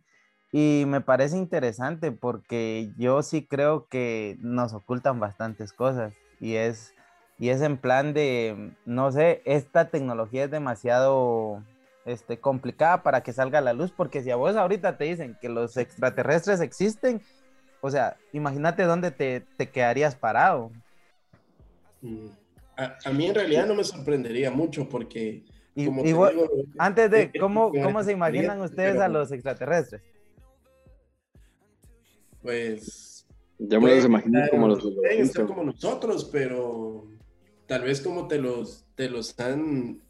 [0.52, 6.94] Y me parece interesante porque yo sí creo que nos ocultan bastantes cosas y es,
[7.38, 11.62] y es en plan de, no sé, esta tecnología es demasiado
[12.04, 15.36] este, complicada para que salga a la luz, porque si a vos ahorita te dicen
[15.40, 17.20] que los extraterrestres existen,
[17.80, 20.70] o sea, imagínate dónde te, te quedarías parado.
[22.00, 22.26] Mm.
[22.76, 25.44] A, a mí en realidad no me sorprendería mucho porque...
[25.74, 26.48] Y, como y te vos- digo,
[26.78, 30.02] antes de, eh, ¿cómo, eh, ¿cómo se imaginan pero- ustedes a los extraterrestres?
[32.42, 33.26] Pues
[33.58, 35.46] Ya me los imagino como los Lorenzo.
[35.46, 37.06] como nosotros, pero
[37.66, 40.00] tal vez como te los, te los han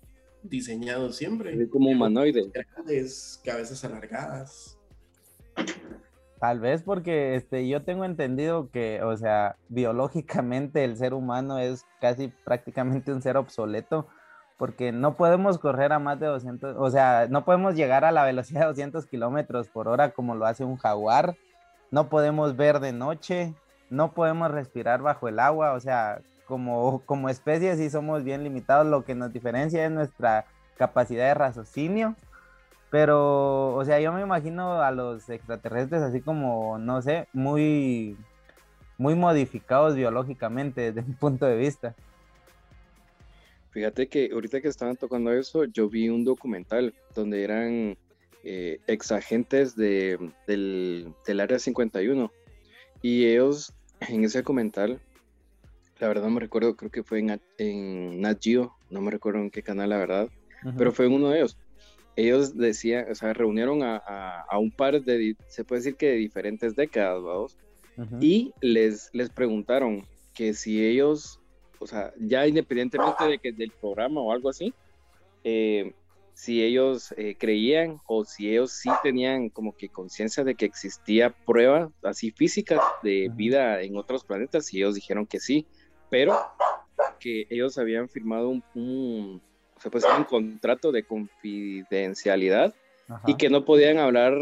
[0.42, 1.54] diseñado siempre.
[1.54, 2.50] Así como humanoide.
[2.52, 4.78] Grandes, cabezas alargadas.
[6.42, 11.86] Tal vez porque este, yo tengo entendido que, o sea, biológicamente el ser humano es
[12.00, 14.08] casi prácticamente un ser obsoleto,
[14.58, 18.24] porque no podemos correr a más de 200, o sea, no podemos llegar a la
[18.24, 21.36] velocidad de 200 kilómetros por hora como lo hace un jaguar,
[21.92, 23.54] no podemos ver de noche,
[23.88, 28.86] no podemos respirar bajo el agua, o sea, como, como especie sí somos bien limitados,
[28.86, 32.16] lo que nos diferencia es nuestra capacidad de raciocinio.
[32.90, 38.18] Pero, o sea, yo me imagino a los extraterrestres así como, no sé, muy,
[38.98, 41.94] muy modificados biológicamente desde mi punto de vista.
[43.70, 47.96] Fíjate que ahorita que estaban tocando eso, yo vi un documental donde eran
[48.44, 52.30] eh, ex agentes de, del, del Área 51
[53.00, 55.00] y ellos en ese documental,
[56.02, 59.40] la verdad no me recuerdo, creo que fue en, en Nat Geo, no me recuerdo
[59.40, 60.28] en qué canal la verdad,
[60.76, 61.58] pero fue uno de ellos.
[62.16, 66.08] Ellos decían, o sea, reunieron a, a- a un par de, se puede decir que
[66.08, 67.56] de diferentes décadas, vamos,
[68.20, 71.40] y les, les preguntaron que si ellos,
[71.78, 74.74] o sea, ya independientemente de que del programa o algo así,
[75.44, 75.92] eh,
[76.34, 81.36] si ellos eh, creían o si ellos sí tenían como que conciencia de que existía
[81.44, 85.68] pruebas así físicas de vida en otros planetas y ellos dijeron que sí,
[86.12, 86.38] pero
[87.18, 89.42] que ellos habían firmado un, un,
[89.80, 92.74] se puede decir, un contrato de confidencialidad
[93.08, 93.22] Ajá.
[93.26, 94.34] y que no podían hablar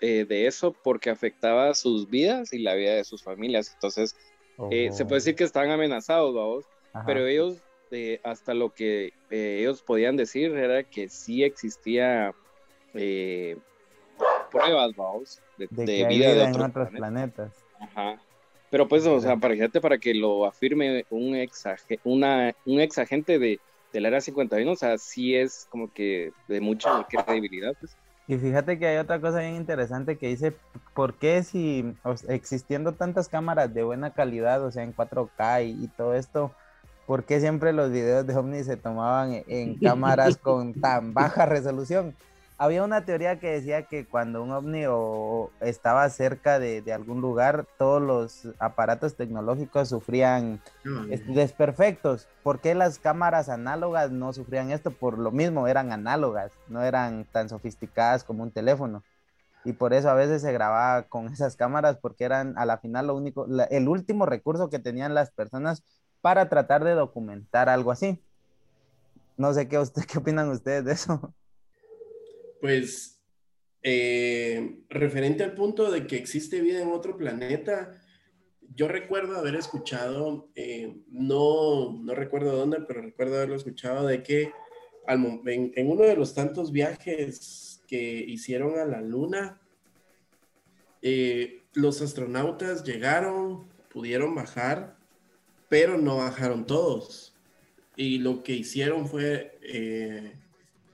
[0.00, 3.70] eh, de eso porque afectaba sus vidas y la vida de sus familias.
[3.72, 4.16] Entonces,
[4.72, 6.64] eh, se puede decir que estaban amenazados, vamos.
[6.92, 7.06] Ajá.
[7.06, 7.58] pero ellos,
[7.92, 12.34] eh, hasta lo que eh, ellos podían decir era que sí existía
[12.94, 13.56] eh,
[14.50, 16.98] pruebas, vamos, de, de, de vida de otros otros planetas.
[16.98, 17.64] planetas.
[17.78, 18.20] Ajá.
[18.72, 21.64] Pero pues, o sea, para, fíjate, para que lo afirme un ex,
[22.04, 23.60] una, un ex agente de,
[23.92, 27.74] del Área 51, o sea, sí es como que de mucha credibilidad.
[27.78, 27.94] Pues.
[28.28, 30.54] Y fíjate que hay otra cosa bien interesante que dice,
[30.94, 35.66] ¿por qué si o sea, existiendo tantas cámaras de buena calidad, o sea, en 4K
[35.66, 36.54] y, y todo esto,
[37.06, 41.44] ¿por qué siempre los videos de ovnis se tomaban en, en cámaras con tan baja
[41.44, 42.16] resolución?
[42.58, 47.20] Había una teoría que decía que cuando un ovni o estaba cerca de, de algún
[47.20, 50.60] lugar, todos los aparatos tecnológicos sufrían
[51.10, 52.28] es- desperfectos.
[52.44, 54.92] ¿Por qué las cámaras análogas no sufrían esto?
[54.92, 59.02] Por lo mismo, eran análogas, no eran tan sofisticadas como un teléfono.
[59.64, 63.08] Y por eso a veces se grababa con esas cámaras porque eran a la final
[63.08, 65.82] lo único, la- el último recurso que tenían las personas
[66.20, 68.22] para tratar de documentar algo así.
[69.36, 71.34] No sé qué, usted, qué opinan ustedes de eso.
[72.62, 73.20] Pues,
[73.82, 78.00] eh, referente al punto de que existe vida en otro planeta,
[78.76, 84.52] yo recuerdo haber escuchado, eh, no, no recuerdo dónde, pero recuerdo haberlo escuchado de que
[85.08, 89.60] en, uno de los tantos viajes que hicieron a la Luna,
[91.02, 94.96] eh, los astronautas llegaron, pudieron bajar,
[95.68, 97.34] pero no bajaron todos.
[97.96, 99.58] Y lo que hicieron fue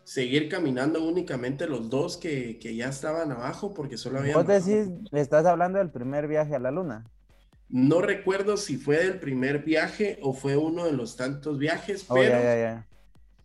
[0.08, 4.36] seguir caminando únicamente los dos que, que ya estaban abajo, porque solo habían...
[4.36, 7.04] Vos decís, estás hablando del primer viaje a la luna.
[7.68, 12.14] No recuerdo si fue del primer viaje o fue uno de los tantos viajes, Oh,
[12.14, 12.82] pero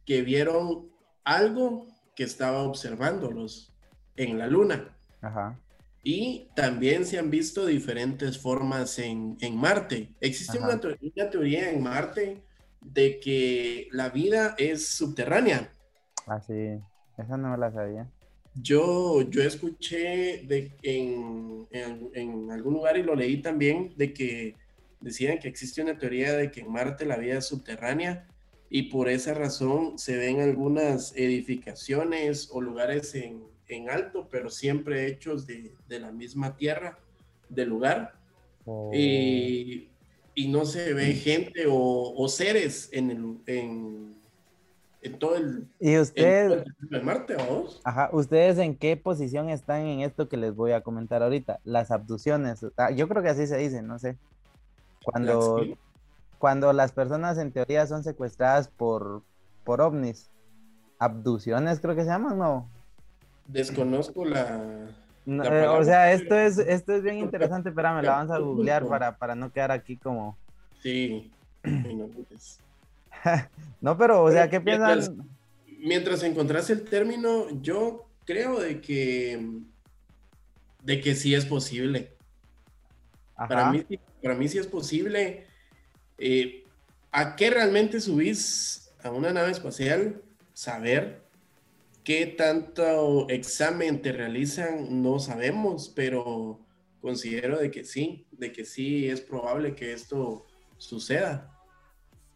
[0.06, 0.88] que vieron
[1.26, 1.86] algo
[2.16, 3.74] que estaba observándolos
[4.16, 4.96] en la luna.
[5.20, 5.60] Ajá.
[6.02, 10.14] Y también se han visto diferentes formas en, en Marte.
[10.22, 12.42] Existe una, una teoría en Marte
[12.80, 15.70] de que la vida es subterránea.
[16.28, 16.80] Así,
[17.18, 18.10] esa no me la sabía.
[18.56, 24.56] Yo, yo escuché de, en, en, en algún lugar y lo leí también de que
[25.02, 28.28] decían que existe una teoría de que en Marte la vida es subterránea
[28.70, 35.08] y por esa razón se ven algunas edificaciones o lugares en, en alto, pero siempre
[35.08, 37.00] hechos de, de la misma tierra
[37.50, 38.24] del lugar
[38.66, 38.92] Oh.
[38.94, 39.90] y,
[40.36, 44.16] y no se ve gente o, o seres en, el, en,
[45.04, 47.82] en todo el, ¿Y en todo usted, el territorio de Marte, ¿vamos?
[47.84, 51.60] ajá, ustedes en qué posición están en esto que les voy a comentar ahorita?
[51.64, 52.66] Las abducciones.
[52.78, 54.18] Ah, yo creo que así se dice, no sé.
[55.04, 55.78] Cuando, Las-
[56.40, 59.22] cuando las personas en teoría son secuestradas por,
[59.64, 60.30] por ovnis.
[61.00, 62.70] Abducciones creo que se llaman, ¿no?
[63.48, 64.88] Desconozco la.
[65.26, 68.38] No, eh, o sea, pero- esto es, esto es bien interesante, espérame, la vamos a
[68.40, 70.38] googlear para, para no quedar aquí como...
[70.82, 71.32] Sí.
[71.64, 72.60] No, pues.
[73.82, 75.30] No, pero, o sea, ¿qué Mientras- piensan?
[75.80, 79.60] Mientras encontrás el término, yo creo de que.
[80.84, 82.14] de que sí es posible.
[83.36, 85.46] Para mí, sí- para mí sí es posible.
[86.18, 86.64] Eh,
[87.12, 90.22] ¿A qué realmente subís a una nave espacial?
[90.54, 91.22] Saber.
[92.06, 95.02] ¿Qué tanto examen te realizan?
[95.02, 96.60] No sabemos, pero
[97.02, 100.46] considero de que sí, de que sí es probable que esto
[100.78, 101.50] suceda.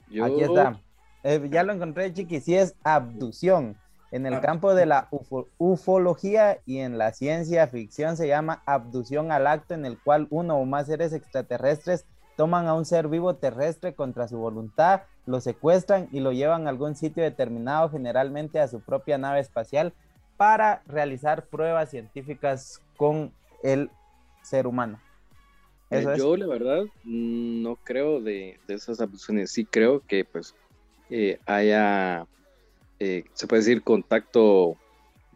[0.10, 0.80] Yo, Aquí está.
[1.24, 2.39] Eh, ya lo encontré, Chiqui.
[2.39, 3.78] Sí es abducción.
[4.12, 9.34] En el campo de la ufo- ufología y en la ciencia ficción se llama abducción
[9.34, 12.05] al acto en el cual uno o más seres extraterrestres
[12.38, 16.70] toman a un ser vivo terrestre contra su voluntad, lo secuestran y lo llevan a
[16.70, 19.91] algún sitio determinado, generalmente a su propia nave espacial,
[20.38, 23.34] para realizar pruebas científicas con
[23.64, 23.89] el
[24.41, 24.99] ser humano.
[25.90, 26.18] Es.
[26.18, 29.52] yo la verdad no creo de, de esas abducciones.
[29.52, 30.54] Sí creo que pues
[31.10, 32.26] eh, haya,
[33.00, 34.76] eh, se puede decir, contacto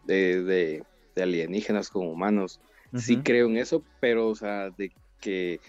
[0.04, 0.82] de, de-
[1.14, 2.60] de alienígenas con humanos.
[2.94, 5.60] Sí creo en eso, pero o sea, de que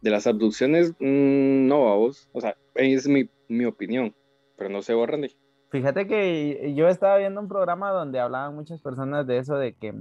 [0.00, 2.28] de las abducciones, mm, no, vamos.
[2.32, 4.14] O sea, es mi, mi opinión,
[4.56, 5.28] pero no sé, vos, Randy.
[5.70, 9.94] Fíjate que yo estaba viendo un programa donde hablaban muchas personas de eso, de que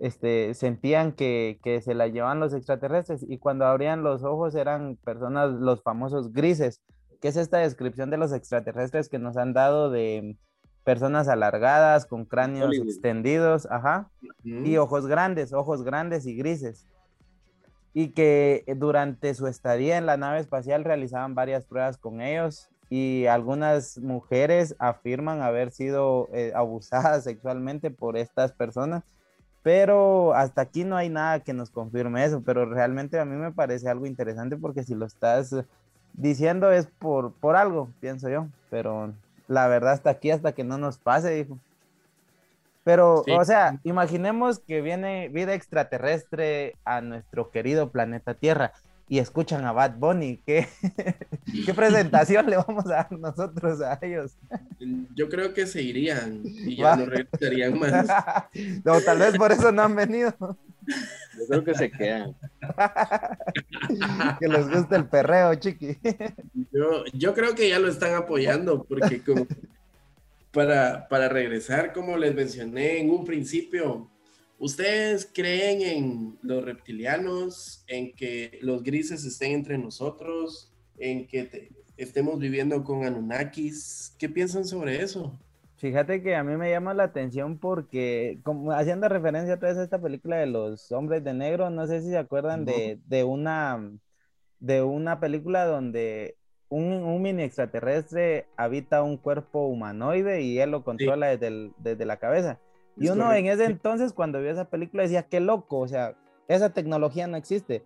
[0.00, 4.96] este, sentían que, que se la llevaban los extraterrestres y cuando abrían los ojos eran
[4.96, 6.80] personas, los famosos grises,
[7.20, 10.36] que es esta descripción de los extraterrestres que nos han dado de
[10.84, 12.88] personas alargadas, con cráneos Hollywood.
[12.88, 14.10] extendidos, ajá,
[14.42, 16.86] y ojos grandes, ojos grandes y grises.
[17.92, 22.70] Y que eh, durante su estadía en la nave espacial realizaban varias pruebas con ellos
[22.88, 29.04] y algunas mujeres afirman haber sido eh, abusadas sexualmente por estas personas.
[29.62, 33.52] Pero hasta aquí no hay nada que nos confirme eso, pero realmente a mí me
[33.52, 35.54] parece algo interesante porque si lo estás
[36.14, 39.12] diciendo es por, por algo, pienso yo, pero
[39.48, 41.58] la verdad hasta aquí, hasta que no nos pase, dijo.
[42.84, 43.32] Pero, Sí.
[43.32, 48.72] o sea, imaginemos que viene vida extraterrestre a nuestro querido planeta Tierra
[49.10, 50.40] y escuchan a Bad Bunny.
[50.46, 50.68] ¿Qué,
[51.66, 54.38] ¿Qué presentación le vamos a dar nosotros a ellos?
[55.16, 56.92] Yo creo que se irían y Va.
[56.92, 58.06] ya no regresarían más.
[58.84, 60.32] no, tal vez por eso no han venido.
[60.38, 62.36] Yo creo que se quedan.
[64.38, 65.98] que les gusta el perreo, chiqui.
[66.70, 69.44] Yo, yo creo que ya lo están apoyando porque como
[70.52, 74.08] para, para regresar, como les mencioné en un principio,
[74.60, 81.72] ¿ustedes creen en los reptilianos, en que los grises estén entre nosotros, en que te-
[81.96, 84.14] estemos viviendo con Anunnakis?
[84.18, 85.36] ¿Qué piensan sobre eso?
[85.78, 90.36] Fíjate que a mí me llama la atención porque, como haciendo referencia a esta película
[90.36, 93.90] de los hombres de negro, no sé si se acuerdan de, de una
[94.58, 96.36] de una película donde
[96.68, 102.04] un, un mini extraterrestre habita un cuerpo humanoide y él lo controla desde, el- desde
[102.04, 102.60] la cabeza.
[103.00, 103.38] Y Es uno correcto.
[103.40, 106.16] en ese entonces, cuando vio esa película, decía, qué loco, o sea,
[106.48, 107.84] esa tecnología no existe.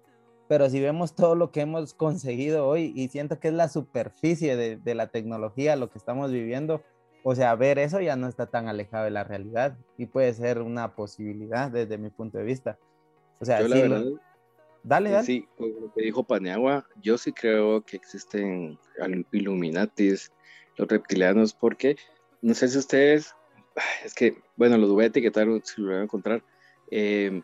[0.49, 4.57] Pero si vemos todo lo que hemos conseguido hoy, y siento que es la superficie
[4.57, 6.83] de, de la tecnología, lo que estamos viviendo,
[7.23, 10.61] o sea, ver eso ya no está tan alejado de la realidad y puede ser
[10.61, 12.79] una posibilidad desde mi punto de vista.
[13.41, 14.11] O sea, Yo la sí, lo- verdad,
[14.83, 15.25] dale, dale.
[15.27, 18.79] sí, con lo que dijo Paniagua, yo sí creo que existen
[19.33, 20.31] Illuminatis,
[20.77, 21.97] los reptilianos, porque
[22.43, 23.33] no sé si ustedes,
[24.05, 26.45] es que, bueno, los voy a etiquetar si lo van a encontrar.
[26.91, 27.43] Eh,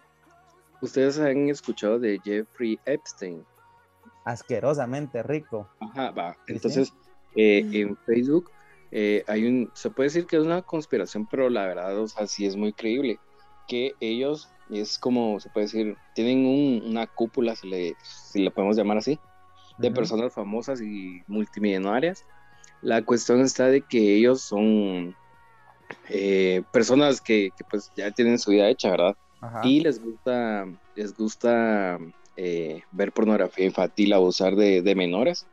[0.80, 3.44] ustedes han escuchado de Jeffrey Epstein.
[4.24, 5.70] Asquerosamente rico.
[5.80, 6.32] Ajá, va.
[6.32, 6.52] Sí, sí.
[6.54, 6.94] Entonces,
[7.34, 8.50] eh, en Facebook
[8.90, 12.26] eh, hay un, se puede decir que es una conspiración, pero la verdad, o sea,
[12.26, 13.20] sí es muy creíble
[13.66, 18.50] que ellos es como, se puede decir, tienen un- una cúpula, si le, si le
[18.50, 19.20] podemos llamar así,
[19.78, 19.94] de Ujú.
[19.96, 22.24] personas famosas y multimillonarias.
[22.80, 25.16] La cuestión está de que ellos son
[26.08, 29.16] eh, personas que, que, pues ya tienen su vida hecha, ¿verdad?
[29.42, 29.62] Ajá.
[29.64, 31.98] y les gusta les gusta
[32.36, 35.46] eh, ver pornografía infantil, abusar de, de menores.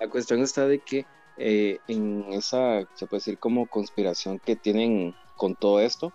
[0.00, 1.04] La cuestión está de que
[1.36, 6.12] eh, en esa, se puede decir como conspiración que tienen con todo esto,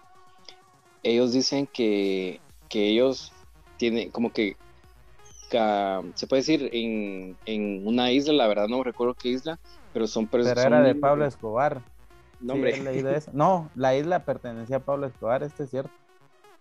[1.04, 3.34] ellos dicen que, que ellos
[3.78, 4.56] tienen como que,
[5.50, 9.60] se puede decir en, en una isla, la verdad no recuerdo qué isla,
[9.94, 10.66] pero son Pero personas...
[10.66, 11.82] era de Pablo Escobar.
[12.40, 12.74] No, Sí, hombre.
[12.74, 13.32] he leído eso.
[13.34, 15.94] No, la isla pertenecía a Pablo Escobar, esto es cierto.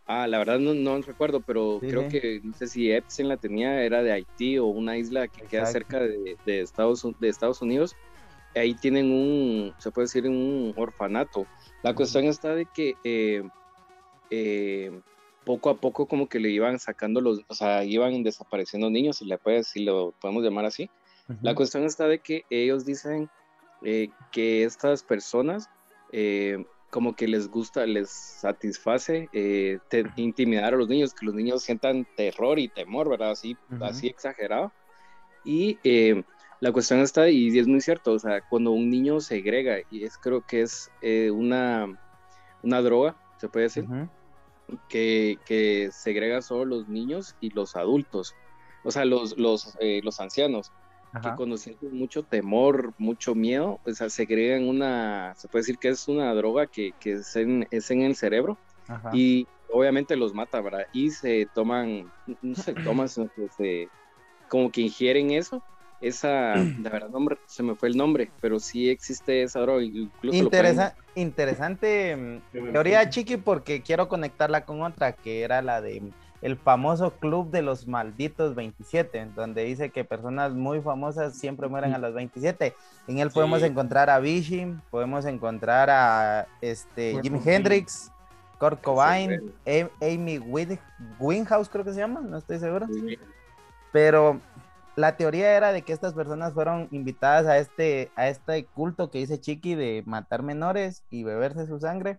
[0.09, 2.09] Ah, la verdad no, no recuerdo, pero Sí, creo sí.
[2.09, 5.67] que no sé si Epstein la tenía, era de Haití o una isla que queda
[5.67, 7.97] cerca de, de Estados, Un- de Estados Unidos.
[8.55, 11.51] Ahí tienen un, se puede decir, un orfanato.
[11.83, 13.43] La cuestión está de que eh,
[14.31, 15.03] eh,
[15.45, 19.27] poco a poco como que le iban sacando los, o sea, iban desapareciendo niños, si,
[19.27, 20.91] le puede, si lo podemos llamar así.
[21.43, 23.31] La cuestión está de que ellos dicen
[23.83, 25.71] eh, que estas personas
[26.13, 26.59] eh,
[26.91, 28.11] como que les gusta, les
[28.41, 33.33] satisface eh, te- intimidar a los niños, que los niños sientan terror y temor, ¿verdad?
[33.33, 33.85] Así, Ujú.
[33.85, 34.75] así exagerado.
[35.45, 36.25] Y eh,
[36.61, 40.19] la cuestión está, y es muy cierto, o sea, cuando un niño segrega, y es
[40.19, 41.87] creo que es eh, una,
[42.63, 44.11] una droga, se puede decir, Ujú.
[44.89, 48.35] que, que segrega solo los niños y los adultos,
[48.83, 50.73] o sea, los, los, eh, los ancianos
[51.21, 56.07] que cuando sienten mucho temor, mucho miedo, pues segregan una, se puede decir que es
[56.09, 59.11] una droga que, que es, en, es en el cerebro Ajá.
[59.13, 60.85] y obviamente los mata, ¿verdad?
[60.93, 63.93] Y se toman, no se toman, sino que se,
[64.49, 65.65] como que ingieren eso.
[66.01, 69.83] Esa, la verdad, no me- se me fue el nombre, pero sí existe esa droga.
[69.85, 75.63] Incluso lo pueden- Interesa- interesante mm, teoría chiqui porque quiero conectarla con otra que era
[75.63, 81.35] la de el famoso club de los malditos 27 donde dice que personas muy famosas
[81.35, 82.75] siempre mueren a los 27
[83.09, 87.55] en él podemos encontrar a Vichy podemos encontrar a este Kurt Jimi Cobain.
[87.57, 88.13] Hendrix
[88.59, 89.53] Kurt Cobain
[90.01, 90.79] Amy Win-
[91.19, 93.19] Winehouse creo que se llama no estoy seguro Sí.
[93.93, 94.41] pero
[94.95, 99.19] la teoría era de que estas personas fueron invitadas a este, a este culto que
[99.19, 102.19] dice Chiqui de matar menores y beberse su sangre.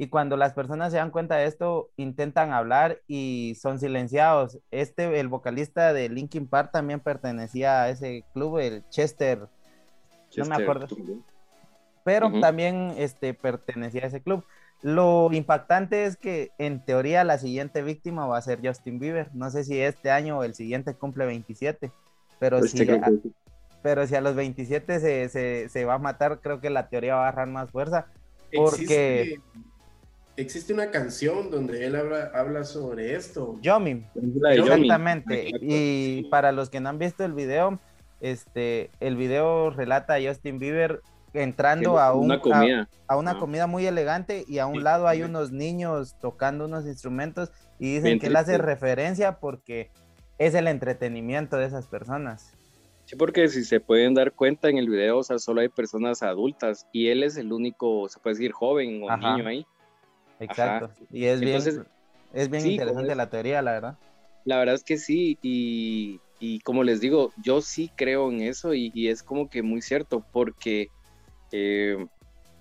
[0.00, 4.58] Y cuando las personas se dan cuenta de esto, intentan hablar y son silenciados.
[4.70, 9.48] Este, el vocalista de Linkin Park también pertenecía a ese club, el Chester,
[10.36, 10.52] Manchester.
[10.62, 10.86] acuerdo.
[10.86, 11.22] Tumbleweed.
[12.04, 12.40] pero Ujú.
[12.40, 14.44] también este, pertenecía a ese club.
[14.82, 19.28] Lo impactante es que en teoría la siguiente víctima va a ser Justin Bieber.
[19.34, 21.90] No sé si este año o el siguiente cumple 27,
[22.38, 23.10] pero, Este si, a,
[23.82, 27.16] pero si a los 27 se, se, se va a matar, creo que la teoría
[27.16, 28.06] va a agarrar más fuerza.
[28.54, 29.40] Porque Existe,
[30.40, 33.58] existe una canción donde él habla, habla sobre esto.
[33.60, 34.04] Yomi,
[34.52, 35.48] exactamente.
[35.48, 37.78] Exacto, Y para los que no han visto el video,
[38.20, 41.00] este, el video relata a Justin Bieber
[41.34, 42.88] entrando a un, Una a- comida.
[43.06, 43.38] a una Ah.
[43.38, 45.24] comida muy elegante y a un Sí, lado hay sí.
[45.24, 49.90] unos niños tocando unos instrumentos y dicen Bien que él hace referencia porque
[50.38, 52.52] es el entretenimiento de esas personas.
[53.04, 56.22] Sí, porque si se pueden dar cuenta en el video, o sea, solo hay personas
[56.22, 59.36] adultas y él es el único, se puede decir, joven o Ajá.
[59.36, 59.66] niño ahí.
[60.40, 60.90] Exacto.
[61.10, 61.86] Y es Entonces, bien,
[62.34, 63.98] es bien sí, interesante es- la teoría, la verdad.
[64.44, 68.72] La verdad es que sí, y, y como les digo, yo sí creo en eso
[68.72, 70.88] y, y es como que muy cierto, porque
[71.52, 71.96] eh,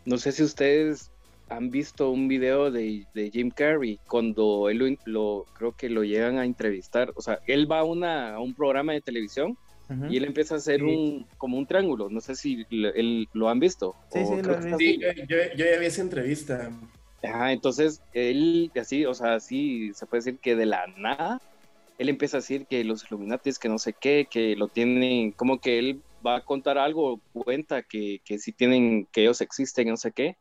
[0.05, 1.09] no sé si ustedes
[1.49, 6.03] han visto un video de, de Jim Carrey cuando él lo, lo- creo que lo
[6.03, 9.57] llegan a entrevistar, o sea, él va a, una, a un programa de televisión
[10.09, 10.85] y él empieza a hacer Sí.
[10.85, 13.95] un como un triángulo, no sé si lo, él- lo han visto.
[14.11, 16.69] Sí, o sí, lo he Sí, yo, yo- yo ya vi esa entrevista.
[17.23, 21.39] Ajá, entonces él así, o sea, así se puede decir que de la nada,
[21.97, 25.59] él empieza a decir que los Illuminatis, que no sé qué, que lo tienen, como
[25.59, 29.97] que él va a contar algo, cuenta que, que sí tienen, que ellos existen, no
[29.97, 30.37] sé qué.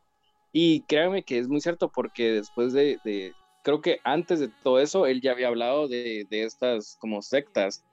[0.53, 4.79] Y créanme que es muy cierto porque después de, de- creo que antes de todo
[4.79, 7.85] eso, él ya había hablado de, de estas como sectas.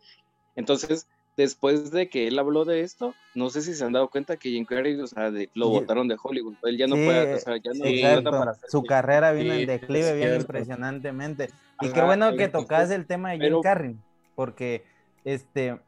[0.54, 4.36] Entonces, después de que él habló de esto, no sé si se han dado cuenta
[4.36, 5.72] que Jim Carrey, o sea, de- lo Sí.
[5.72, 6.54] botaron de Hollywood.
[6.62, 8.30] Él ya no Sí, puede, o sea, ya no sí, trata Exacto.
[8.30, 11.50] para hacer Su carrera vino en declive bien impresionantemente.
[11.80, 13.96] Y qué bueno que entonces, tocas el tema de Jim pero- Carrey,
[14.34, 14.84] porque
[15.24, 15.78] este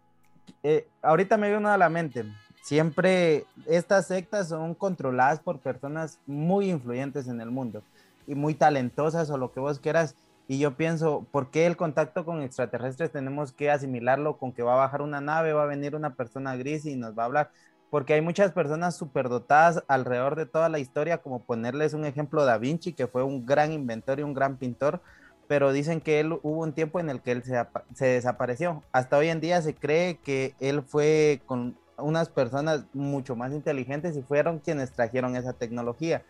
[0.62, 2.24] eh, ahorita me vino a la mente.
[2.62, 7.82] Siempre estas sectas son controladas por personas muy influyentes en el mundo
[8.27, 10.14] y muy talentosas o lo que vos quieras.
[10.48, 14.74] Y yo pienso, ¿por qué el contacto con extraterrestres tenemos que asimilarlo con que va
[14.74, 17.51] a bajar una nave, va a venir una persona gris y nos va a hablar?
[17.90, 22.59] Porque hay muchas personas superdotadas alrededor de toda la historia, como ponerles un ejemplo Da
[22.59, 25.01] Vinci, que fue un gran inventor y un gran pintor,
[25.48, 27.60] pero dicen que él hubo un tiempo en el que él se,
[27.94, 28.85] se desapareció.
[28.93, 34.16] Hasta hoy en día se cree que él fue con unas personas mucho más inteligentes
[34.16, 36.23] y fueron quienes trajeron esa tecnología.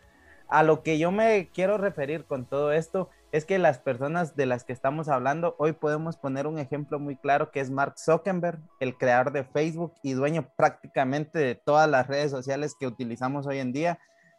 [0.49, 4.47] A lo que yo me quiero referir con todo esto es que las personas de
[4.47, 8.61] las que estamos hablando, hoy podemos poner un ejemplo muy claro que es Mark Zuckerberg,
[8.79, 13.59] el creador de Facebook y dueño prácticamente de todas las redes sociales que utilizamos hoy
[13.59, 13.99] en día.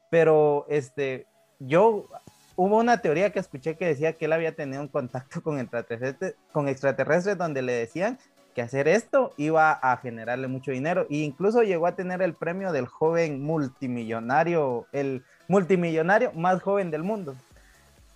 [0.10, 1.28] Pero este,
[1.60, 2.08] yo
[2.56, 6.36] hubo una teoría que escuché que decía que él había tenido un contacto con extraterrestres,
[6.54, 8.18] con extraterrestres donde le decían
[8.56, 12.72] que hacer esto iba a generarle mucho dinero e incluso llegó a tener el premio
[12.72, 17.36] del joven multimillonario, el multimillonario más joven del mundo.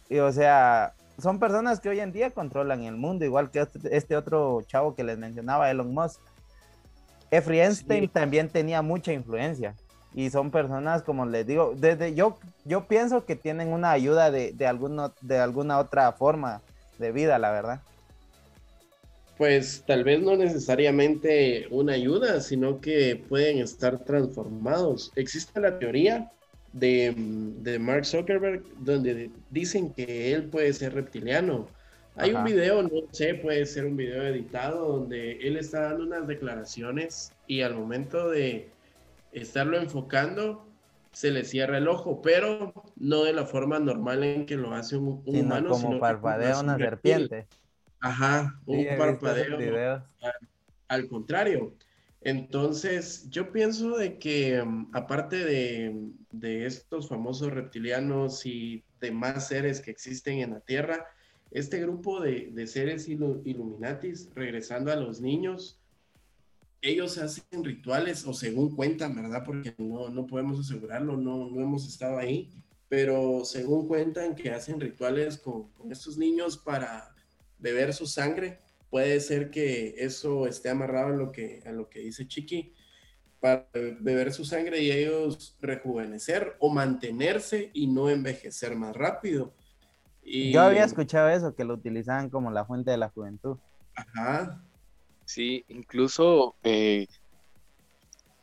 [0.09, 3.95] Y o sea, son personas que hoy en día controlan el mundo, igual que este,
[3.95, 6.19] este otro chavo que les mencionaba, Elon Musk.
[7.29, 8.07] Jeffrey Einstein Sí.
[8.09, 9.75] también tenía mucha influencia
[10.13, 14.51] y son personas, como les digo, desde yo, yo pienso que tienen una ayuda de,
[14.51, 16.61] de, alguno, de alguna otra forma
[16.99, 17.81] de vida, la verdad.
[19.37, 25.11] Pues tal vez no necesariamente una ayuda, sino que pueden estar transformados.
[25.15, 26.29] Existe la teoría
[26.73, 31.67] de, de Mark Zuckerberg donde dicen que él puede ser reptiliano.
[32.15, 32.39] Hay Ajá.
[32.39, 37.31] un video, no sé, puede ser un video editado donde él está dando unas declaraciones
[37.47, 38.69] y al momento de
[39.31, 40.65] estarlo enfocando
[41.11, 44.95] se le cierra el ojo, pero no de la forma normal en que lo hace
[44.97, 47.47] un, un Sino humano, como sino parpadea una serpiente.
[47.99, 49.57] Ajá, un Sí, parpadeo
[50.87, 51.73] al contrario.
[52.21, 59.81] Entonces, yo pienso de que mm, aparte de, de estos famosos reptilianos y demás seres
[59.81, 61.07] que existen en la Tierra,
[61.49, 65.79] este grupo de, de seres ilu- Illuminatis, regresando a los niños,
[66.83, 69.43] ellos hacen rituales, o según cuentan, ¿verdad?
[69.45, 72.49] Porque no, no podemos asegurarlo, no, no hemos estado ahí,
[72.87, 77.13] pero según cuentan que hacen rituales con, con estos niños para
[77.59, 78.59] beber su sangre
[78.91, 82.75] puede ser que eso esté amarrado a lo que, a lo que dice Chiqui,
[83.39, 89.55] para beber su sangre y ellos rejuvenecer o mantenerse y no envejecer más rápido.
[90.21, 93.57] Y, Yo había escuchado eso, que lo utilizaban como la fuente de la juventud.
[93.95, 94.61] Ajá,
[95.31, 97.07] Sí, incluso eh,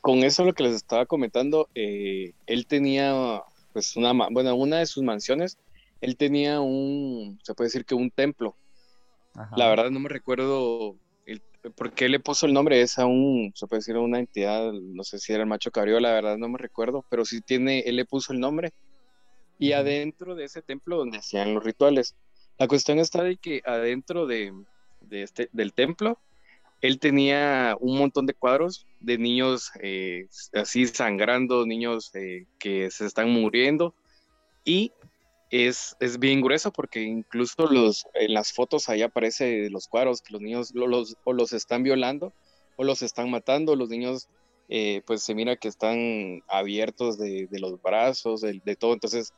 [0.01, 3.43] con eso lo que les estaba comentando, eh, él tenía,
[3.75, 5.59] pues, una, bueno, una de sus mansiones,
[6.01, 8.57] él tenía un, se puede decir que un templo.
[9.39, 9.57] Ajá.
[9.57, 10.97] La verdad no me recuerdo
[11.27, 11.41] el,
[11.77, 12.81] ¿por qué le puso el nombre?
[12.81, 15.71] Es a un, se puede decir, a una entidad, no sé si era el macho
[15.71, 18.73] cabrío, la verdad no me recuerdo, pero sí tiene, él le puso el nombre.
[19.59, 22.15] Y adentro de ese templo donde hacían los rituales.
[22.59, 24.53] La cuestión está de que adentro de,
[25.01, 26.19] de este, del templo,
[26.81, 33.07] él tenía un montón de cuadros de niños eh, así sangrando, niños eh, que se
[33.07, 33.95] están muriendo.
[34.65, 34.93] Y
[35.51, 40.33] es, es, bien grueso porque incluso los, en las fotos ahí aparece los cuadros que
[40.33, 40.73] los niños
[41.25, 42.33] o los están violando
[42.77, 43.77] o los están matando.
[43.77, 44.29] Los niños,
[44.69, 48.95] eh, pues se mira que están abiertos de, los brazos, de, todo.
[48.95, 49.33] Entonces,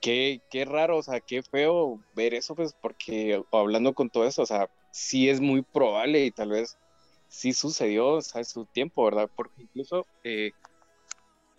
[0.00, 4.42] qué, qué raro, o sea, qué feo ver eso, pues porque hablando con todo eso,
[4.42, 6.76] o sea, sí es muy probable y tal vez
[7.28, 9.30] sí sucedió o sea, su tiempo, ¿verdad?
[9.34, 10.52] Porque incluso eh,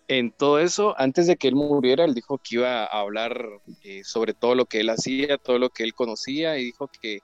[0.08, 3.46] en todo eso, antes de que él muriera, él dijo que iba a hablar
[3.84, 7.20] eh, sobre todo lo que él hacía, todo lo que él conocía y dijo que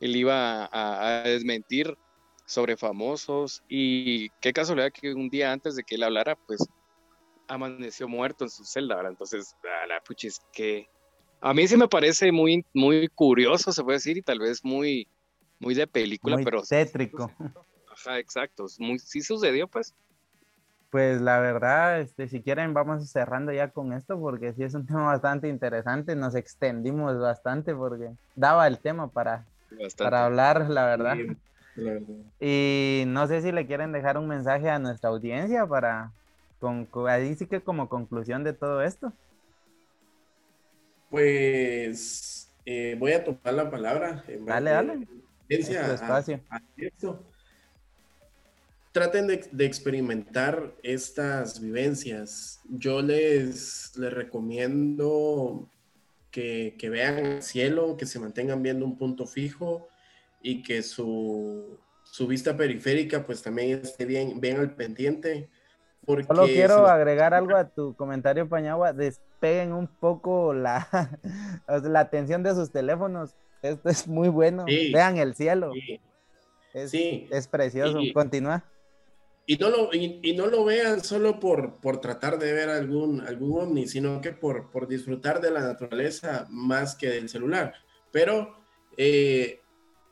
[0.00, 1.96] él iba a, a, desmentir
[2.46, 6.60] sobre famosos y qué casualidad que un día antes de que él hablara, pues
[7.48, 9.12] amaneció muerto en su celda, ¿verdad?
[9.12, 10.86] Entonces, a la puchis, que
[11.40, 15.08] a mí sí me parece muy, muy curioso, se puede decir, y tal vez muy,
[15.58, 16.62] muy de película, muy pero...
[16.62, 17.32] tétrico.
[17.90, 19.94] Ajá, exacto, muy, sí sucedió, pues.
[20.90, 24.86] Pues la verdad, este, si quieren vamos cerrando ya con esto porque sí es un
[24.86, 29.44] tema bastante interesante, nos extendimos bastante porque daba el tema para,
[29.98, 31.14] para hablar, la verdad.
[31.16, 31.26] Sí,
[31.76, 32.16] la verdad.
[32.40, 36.10] Y no sé si le quieren dejar un mensaje a nuestra audiencia para,
[36.58, 39.12] con, ahí sí que como conclusión de todo esto.
[41.10, 44.24] Pues eh, voy a tomar la palabra.
[44.28, 45.08] En dale, dale.
[46.02, 46.16] A,
[46.50, 47.27] a esto
[48.92, 52.60] traten de, de, experimentar estas vivencias.
[52.68, 55.68] Yo les, les recomiendo
[56.30, 59.88] que, que, vean el cielo, que se mantengan viendo un punto fijo
[60.42, 65.48] y que su, su vista periférica pues también esté bien, bien al pendiente.
[66.04, 66.90] Porque Solo quiero los...
[66.90, 68.92] agregar algo a tu comentario, Pañagua.
[68.92, 70.88] Despeguen un poco la,
[71.82, 73.34] la atención de sus teléfonos.
[73.62, 74.64] Esto es muy bueno.
[74.66, 75.72] Sí, Vean el cielo.
[75.72, 76.00] Sí.
[76.72, 77.28] Es, sí.
[77.30, 77.98] es precioso.
[78.14, 78.64] Continúa.
[79.50, 83.22] Y no, lo, y, y, no lo vean solo por, por tratar de ver algún,
[83.22, 87.72] algún ovni, sino que por, por disfrutar de la naturaleza más que del celular.
[88.12, 88.62] Pero
[88.98, 89.62] eh,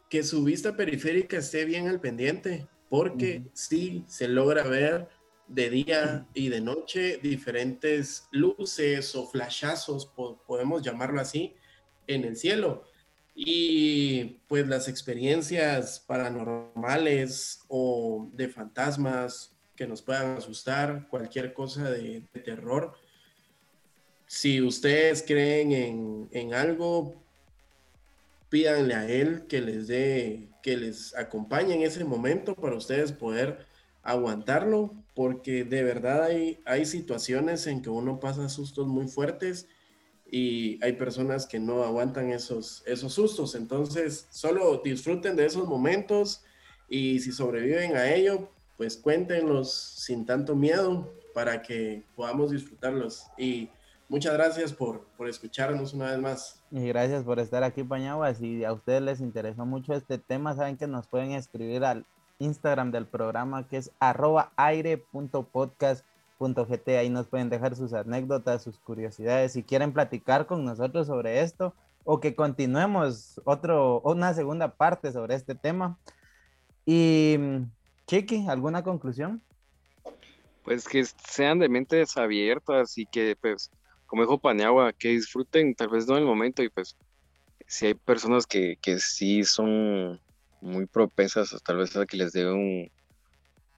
[0.09, 3.51] que su vista periférica esté bien al pendiente, porque uh -huh.
[3.53, 5.07] sí se logra ver
[5.49, 11.55] de día y de noche diferentes luces o flashazos, po podemos llamarlo así,
[12.07, 12.85] en el cielo.
[13.39, 22.23] Y pues las experiencias paranormales o de fantasmas que nos puedan asustar, cualquier cosa de,
[22.47, 22.95] terror.
[24.27, 27.15] Si ustedes creen en, en, algo,
[28.49, 33.67] pídanle a él que les dé, que les acompañe en ese momento para ustedes poder
[34.03, 39.69] aguantarlo, porque de verdad hay, hay situaciones en que uno pasa sustos muy fuertes
[40.31, 43.55] y hay personas que no aguantan esos, esos sustos.
[43.55, 46.43] Entonces, solo disfruten de esos momentos
[46.89, 53.25] y si sobreviven a ello, pues cuéntenlos sin tanto miedo para que podamos disfrutarlos.
[53.39, 53.69] Y
[54.09, 56.63] muchas gracias por, por escucharnos una vez más.
[56.71, 58.35] Y gracias por estar aquí, Pañagua.
[58.35, 62.05] Si a ustedes les interesó mucho este tema, saben que nos pueden escribir al
[62.39, 66.05] Instagram del programa que es arroba aire.podcast
[66.39, 71.41] .gt, ahí nos pueden dejar sus anécdotas, sus curiosidades, si quieren platicar con nosotros sobre
[71.41, 75.99] esto o que continuemos otro, una segunda parte sobre este tema.
[76.85, 77.37] Y
[78.07, 79.43] Chiqui, ¿alguna conclusión?
[80.63, 83.71] Pues que sean de mentes abiertas y que, pues,
[84.07, 86.97] como dijo Paniagua, que disfruten tal vez no el momento y pues
[87.67, 90.21] si hay personas que, que sí son
[90.61, 92.91] muy propensas tal vez a que les dé un,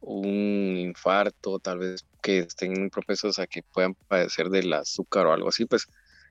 [0.09, 5.51] un infarto, tal vez que estén propensos a que puedan padecer del azúcar o algo
[5.51, 5.87] así, pues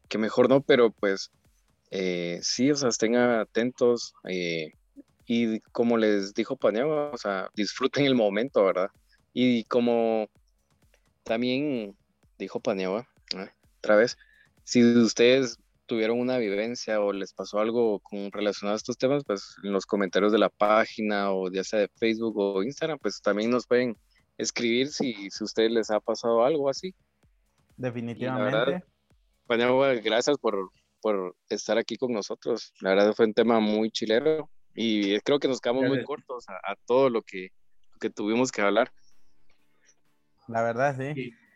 [0.10, 1.32] que mejor no, pero pues
[1.92, 4.72] eh, sí, o sea, estén atentos eh,
[5.28, 8.90] y como les dijo Paneagua, o sea, disfruten el momento, ¿verdad?
[9.34, 10.28] Y como
[11.24, 11.96] también
[12.40, 13.50] dijo Paneagua, ¿eh?
[13.78, 14.18] otra vez,
[14.64, 19.56] si ustedes tuvieron una vivencia o les pasó algo con relacionado a estos temas, pues
[19.64, 23.50] en los comentarios de la página o ya sea de Facebook o Instagram, pues también
[23.50, 23.98] nos pueden
[24.38, 26.94] escribir si, si a ustedes les ha pasado algo así.
[27.78, 28.84] Definitivamente.
[29.48, 30.70] Verdad, gracias por,
[31.02, 32.74] por estar aquí con nosotros.
[32.82, 36.54] La verdad fue un tema muy chilero y creo que nos quedamos muy cortos a,
[36.72, 37.50] a todo lo que,
[37.94, 38.92] lo que tuvimos que hablar.
[40.48, 41.14] La verdad, sí.
[41.14, 41.47] sí.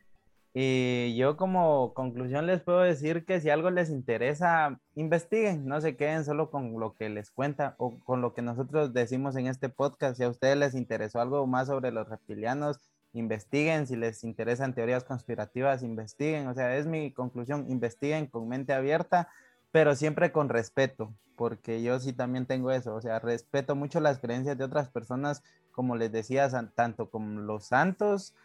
[0.54, 5.96] Y yo como conclusión les puedo decir que si algo les interesa, investiguen, no se
[5.96, 9.70] queden solo con lo que les cuenta o con lo que nosotros decimos en este
[9.70, 10.18] podcast.
[10.18, 12.82] Si a ustedes les interesó algo más sobre los reptilianos,
[13.14, 13.88] investiguen.
[13.88, 16.48] Si les interesan teorías conspirativas, investiguen.
[16.48, 19.30] O sea, es mi conclusión, investiguen con mente abierta,
[19.72, 22.94] pero siempre con respeto, porque yo sí también tengo eso.
[22.94, 27.68] O sea, respeto mucho las creencias de otras personas, como les decía, tanto como los
[27.68, 28.36] santos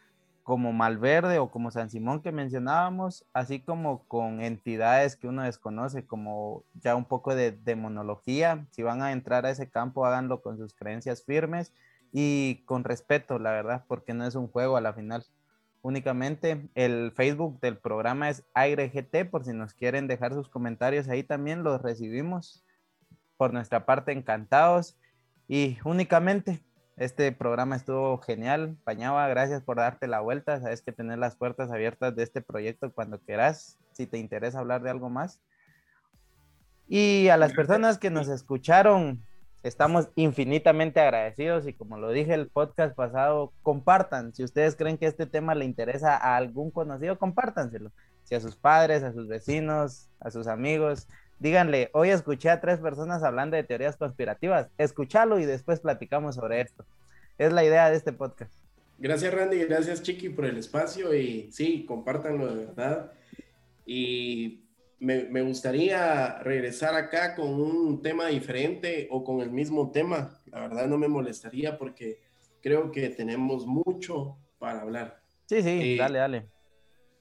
[0.47, 6.07] como Malverde o como San Simón que mencionábamos, así como con entidades que uno desconoce,
[6.07, 8.65] como ya un poco de demonología.
[8.71, 11.73] Si van a entrar a ese campo, háganlo con sus creencias firmes
[12.13, 15.25] y con respeto, la verdad, porque no es un juego a la final.
[15.83, 21.09] Únicamente el Facebook del programa es Aire GT, por si nos quieren dejar sus comentarios
[21.09, 22.65] ahí también los recibimos.
[23.37, 24.97] Por nuestra parte, encantados.
[25.49, 26.63] Y únicamente
[26.97, 28.77] este programa estuvo genial.
[28.85, 30.61] Pañaba, gracias por darte la vuelta.
[30.61, 34.83] Sabes que tener las puertas abiertas de este proyecto cuando quieras, si te interesa hablar
[34.83, 35.41] de algo más.
[36.89, 39.23] Y a las personas que nos escucharon,
[39.63, 44.33] estamos infinitamente agradecidos y como lo dije el podcast pasado, compartan.
[44.35, 47.91] Si ustedes creen que este tema le interesa a algún conocido, compártanselo.
[48.25, 51.09] Si a sus padres, a sus vecinos, a sus amigos,
[51.39, 56.61] díganle, hoy escuché a tres personas hablando de teorías conspirativas, escúchalo y después platicamos sobre
[56.61, 56.85] esto.
[57.39, 58.53] Es la idea de este podcast.
[58.99, 63.13] Gracias Randy, gracias Chiqui por el espacio y sí, compártanlo de verdad.
[63.85, 64.65] Y
[64.99, 70.41] me, me gustaría regresar acá con un tema diferente o con el mismo tema.
[70.47, 72.21] La verdad no me molestaría porque
[72.63, 75.21] creo que tenemos mucho para hablar.
[75.45, 76.47] Sí, sí, Eh, dale, dale.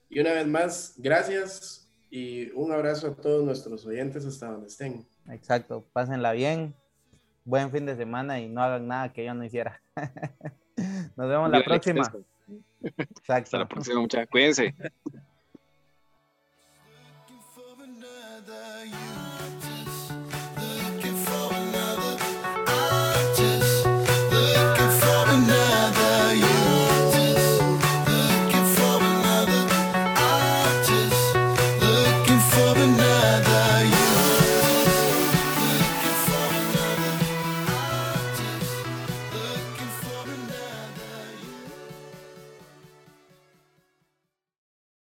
[0.10, 1.85] Y una vez más, gracias
[2.16, 5.06] y un abrazo a todos nuestros oyentes hasta donde estén.
[5.30, 6.74] Exacto, pásenla bien.
[7.44, 9.82] Buen fin de semana y no hagan nada que yo no hiciera.
[11.18, 12.04] Nos vemos la próxima.
[12.82, 13.34] Exacto.
[13.34, 14.30] Hasta la próxima, muchachos.
[14.32, 14.74] Cuídense.